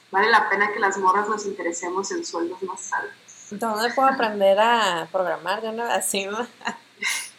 [0.10, 3.14] vale la pena que las morras nos interesemos en sueldos más altos.
[3.52, 5.62] ¿Dónde puedo aprender a programar?
[5.62, 6.40] Yo no así, ¿no?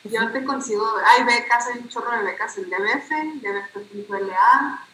[0.04, 3.10] Yo te consigo, hay becas, hay un chorro de becas en DBF,
[3.42, 4.86] DBF.la,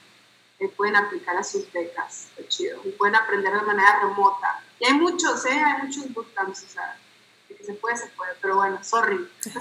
[0.68, 4.62] pueden aplicar a sus becas, qué chido, y pueden aprender de manera remota.
[4.78, 5.50] Y hay muchos, ¿eh?
[5.50, 6.98] Hay muchos bootcamps, o sea,
[7.48, 9.28] que se puede, se puede, pero bueno, sorry.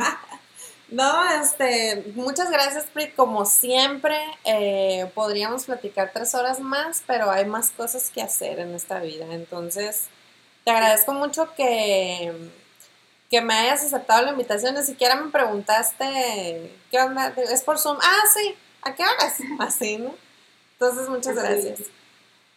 [0.92, 3.12] No, este, muchas gracias, Pri.
[3.12, 8.74] Como siempre, eh, podríamos platicar tres horas más, pero hay más cosas que hacer en
[8.74, 9.28] esta vida.
[9.30, 10.06] Entonces,
[10.64, 12.34] te agradezco mucho que,
[13.30, 14.74] que me hayas aceptado la invitación.
[14.74, 17.34] Ni siquiera me preguntaste, ¿qué onda?
[17.38, 18.00] ¿Es por Zoom?
[18.02, 19.38] Ah, sí, ¿a qué horas?
[19.60, 20.16] Así, ¿no?
[20.80, 21.80] Entonces, muchas gracias.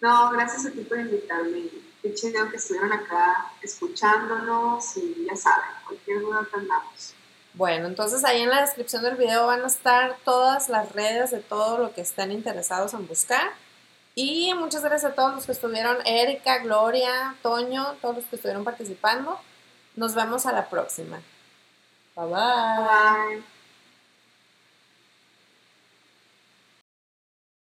[0.00, 1.64] No, gracias a ti por invitarme.
[2.00, 7.14] Qué chido que estuvieron acá escuchándonos y ya saben, cualquier duda que andamos.
[7.54, 11.40] Bueno, entonces ahí en la descripción del video van a estar todas las redes de
[11.40, 13.50] todo lo que estén interesados en buscar.
[14.14, 18.64] Y muchas gracias a todos los que estuvieron, Erika, Gloria, Toño, todos los que estuvieron
[18.64, 19.38] participando.
[19.96, 21.20] Nos vemos a la próxima.
[22.16, 23.36] Bye bye.
[23.36, 23.51] bye.